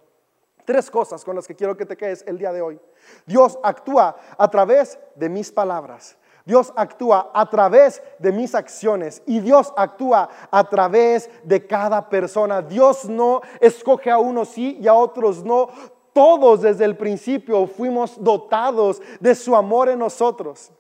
Tres 0.66 0.90
cosas 0.90 1.25
con 1.25 1.37
las 1.37 1.47
que 1.47 1.55
quiero 1.55 1.77
que 1.77 1.87
te 1.87 1.97
quedes 1.97 2.25
el 2.27 2.38
día 2.38 2.53
de 2.53 2.61
hoy. 2.61 2.81
Dios 3.25 3.57
actúa 3.62 4.16
a 4.37 4.51
través 4.51 4.99
de 5.14 5.29
mis 5.29 5.53
palabras. 5.53 6.16
Dios 6.46 6.72
actúa 6.76 7.32
a 7.35 7.50
través 7.50 8.00
de 8.20 8.30
mis 8.30 8.54
acciones 8.54 9.20
y 9.26 9.40
Dios 9.40 9.74
actúa 9.76 10.28
a 10.48 10.64
través 10.68 11.28
de 11.42 11.66
cada 11.66 12.09
persona. 12.09 12.62
Dios 12.62 13.06
no 13.06 13.40
escoge 13.61 14.12
a 14.12 14.18
unos 14.18 14.50
sí 14.50 14.78
y 14.80 14.87
a 14.87 14.94
otros 14.94 15.42
no. 15.42 15.68
Todos 16.12 16.62
desde 16.62 16.85
el 16.85 16.96
principio 16.96 17.66
fuimos 17.66 18.22
dotados 18.22 19.02
de 19.18 19.35
su 19.35 19.56
amor 19.56 19.88
en 19.88 19.98
nosotros. 19.98 20.70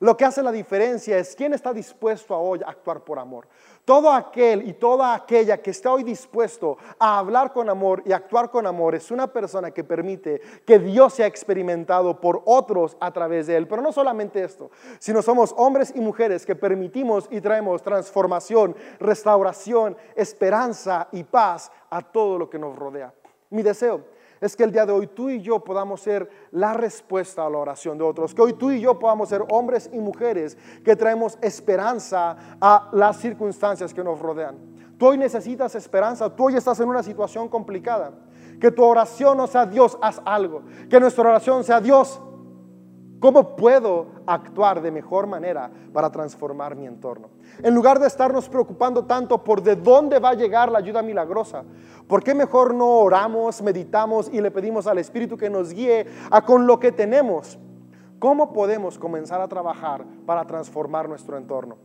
Lo 0.00 0.16
que 0.16 0.24
hace 0.24 0.42
la 0.42 0.52
diferencia 0.52 1.18
es 1.18 1.34
quién 1.34 1.54
está 1.54 1.72
dispuesto 1.72 2.32
a 2.32 2.38
hoy 2.38 2.60
a 2.64 2.70
actuar 2.70 3.02
por 3.02 3.18
amor. 3.18 3.48
Todo 3.84 4.12
aquel 4.12 4.68
y 4.68 4.74
toda 4.74 5.12
aquella 5.12 5.60
que 5.60 5.70
está 5.70 5.92
hoy 5.92 6.04
dispuesto 6.04 6.76
a 7.00 7.18
hablar 7.18 7.52
con 7.52 7.68
amor 7.68 8.02
y 8.04 8.12
actuar 8.12 8.50
con 8.50 8.66
amor 8.66 8.94
es 8.94 9.10
una 9.10 9.26
persona 9.26 9.72
que 9.72 9.82
permite 9.82 10.40
que 10.64 10.78
Dios 10.78 11.14
sea 11.14 11.26
experimentado 11.26 12.20
por 12.20 12.42
otros 12.44 12.96
a 13.00 13.10
través 13.10 13.48
de 13.48 13.56
él. 13.56 13.66
Pero 13.66 13.82
no 13.82 13.90
solamente 13.90 14.44
esto, 14.44 14.70
sino 15.00 15.20
somos 15.20 15.52
hombres 15.56 15.92
y 15.96 16.00
mujeres 16.00 16.46
que 16.46 16.54
permitimos 16.54 17.26
y 17.30 17.40
traemos 17.40 17.82
transformación, 17.82 18.76
restauración, 19.00 19.96
esperanza 20.14 21.08
y 21.10 21.24
paz 21.24 21.72
a 21.90 22.02
todo 22.02 22.38
lo 22.38 22.48
que 22.48 22.58
nos 22.58 22.76
rodea. 22.76 23.12
Mi 23.50 23.62
deseo 23.62 24.17
es 24.40 24.56
que 24.56 24.64
el 24.64 24.72
día 24.72 24.86
de 24.86 24.92
hoy 24.92 25.06
tú 25.06 25.30
y 25.30 25.40
yo 25.40 25.60
podamos 25.60 26.00
ser 26.00 26.28
la 26.50 26.74
respuesta 26.74 27.44
a 27.44 27.50
la 27.50 27.58
oración 27.58 27.98
de 27.98 28.04
otros, 28.04 28.34
que 28.34 28.42
hoy 28.42 28.52
tú 28.52 28.70
y 28.70 28.80
yo 28.80 28.98
podamos 28.98 29.28
ser 29.28 29.44
hombres 29.50 29.90
y 29.92 29.98
mujeres 29.98 30.56
que 30.84 30.96
traemos 30.96 31.38
esperanza 31.40 32.36
a 32.60 32.88
las 32.92 33.18
circunstancias 33.18 33.92
que 33.92 34.04
nos 34.04 34.18
rodean. 34.18 34.56
Tú 34.98 35.06
hoy 35.06 35.18
necesitas 35.18 35.74
esperanza, 35.74 36.34
tú 36.34 36.46
hoy 36.46 36.56
estás 36.56 36.78
en 36.80 36.88
una 36.88 37.02
situación 37.02 37.48
complicada. 37.48 38.12
Que 38.60 38.72
tu 38.72 38.82
oración 38.82 39.36
no 39.36 39.46
sea 39.46 39.64
Dios, 39.64 39.96
haz 40.02 40.20
algo. 40.24 40.62
Que 40.90 40.98
nuestra 40.98 41.28
oración 41.28 41.62
sea 41.62 41.80
Dios, 41.80 42.20
¿cómo 43.20 43.56
puedo 43.56 44.06
actuar 44.26 44.80
de 44.82 44.90
mejor 44.90 45.26
manera 45.26 45.70
para 45.92 46.10
transformar 46.10 46.76
mi 46.76 46.86
entorno? 46.86 47.30
En 47.62 47.74
lugar 47.74 47.98
de 47.98 48.06
estarnos 48.06 48.48
preocupando 48.48 49.04
tanto 49.04 49.42
por 49.42 49.62
de 49.62 49.76
dónde 49.76 50.18
va 50.18 50.30
a 50.30 50.34
llegar 50.34 50.70
la 50.70 50.78
ayuda 50.78 51.02
milagrosa, 51.02 51.64
¿por 52.06 52.22
qué 52.22 52.34
mejor 52.34 52.74
no 52.74 52.86
oramos, 52.98 53.62
meditamos 53.62 54.30
y 54.32 54.40
le 54.40 54.50
pedimos 54.50 54.86
al 54.86 54.98
Espíritu 54.98 55.36
que 55.36 55.50
nos 55.50 55.72
guíe 55.72 56.06
a 56.30 56.44
con 56.44 56.66
lo 56.66 56.78
que 56.78 56.92
tenemos? 56.92 57.58
¿Cómo 58.18 58.52
podemos 58.52 58.98
comenzar 58.98 59.40
a 59.40 59.48
trabajar 59.48 60.04
para 60.26 60.44
transformar 60.46 61.08
nuestro 61.08 61.36
entorno? 61.36 61.76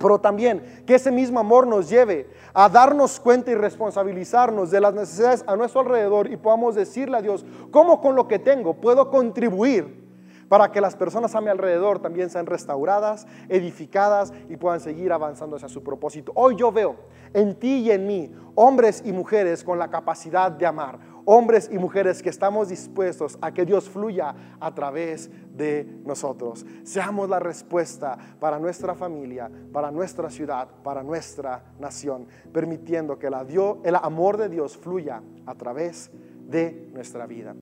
Pero 0.00 0.18
también 0.20 0.84
que 0.86 0.94
ese 0.94 1.10
mismo 1.10 1.38
amor 1.38 1.66
nos 1.66 1.88
lleve 1.88 2.28
a 2.52 2.68
darnos 2.68 3.20
cuenta 3.20 3.50
y 3.50 3.54
responsabilizarnos 3.54 4.70
de 4.70 4.80
las 4.80 4.94
necesidades 4.94 5.44
a 5.46 5.56
nuestro 5.56 5.80
alrededor 5.80 6.30
y 6.30 6.36
podamos 6.36 6.74
decirle 6.74 7.18
a 7.18 7.22
Dios, 7.22 7.44
¿cómo 7.70 8.00
con 8.00 8.16
lo 8.16 8.26
que 8.26 8.38
tengo 8.38 8.74
puedo 8.74 9.10
contribuir 9.10 10.01
para 10.52 10.70
que 10.70 10.82
las 10.82 10.96
personas 10.96 11.34
a 11.34 11.40
mi 11.40 11.48
alrededor 11.48 11.98
también 12.02 12.28
sean 12.28 12.44
restauradas, 12.44 13.26
edificadas 13.48 14.34
y 14.50 14.58
puedan 14.58 14.80
seguir 14.80 15.10
avanzando 15.10 15.56
hacia 15.56 15.70
su 15.70 15.82
propósito? 15.82 16.30
Hoy 16.34 16.56
yo 16.56 16.70
veo 16.70 16.94
en 17.32 17.58
ti 17.58 17.76
y 17.78 17.90
en 17.90 18.06
mí 18.06 18.30
hombres 18.54 19.02
y 19.02 19.12
mujeres 19.12 19.64
con 19.64 19.78
la 19.78 19.88
capacidad 19.88 20.52
de 20.52 20.66
amar, 20.66 20.98
hombres 21.24 21.70
y 21.72 21.78
mujeres 21.78 22.22
que 22.22 22.28
estamos 22.28 22.68
dispuestos 22.68 23.38
a 23.40 23.50
que 23.54 23.64
Dios 23.64 23.88
fluya 23.88 24.34
a 24.60 24.74
través 24.74 25.30
de 25.56 25.88
nosotros. 26.04 26.66
Seamos 26.82 27.30
la 27.30 27.38
respuesta 27.38 28.18
para 28.38 28.58
nuestra 28.58 28.94
familia, 28.94 29.50
para 29.72 29.90
nuestra 29.90 30.28
ciudad, 30.28 30.68
para 30.84 31.02
nuestra 31.02 31.64
nación, 31.80 32.26
permitiendo 32.52 33.18
que 33.18 33.28
el 33.28 33.94
amor 33.94 34.36
de 34.36 34.50
Dios 34.50 34.76
fluya 34.76 35.22
a 35.46 35.54
través 35.54 36.10
de 36.46 36.90
nuestra 36.92 37.26
vida. 37.26 37.50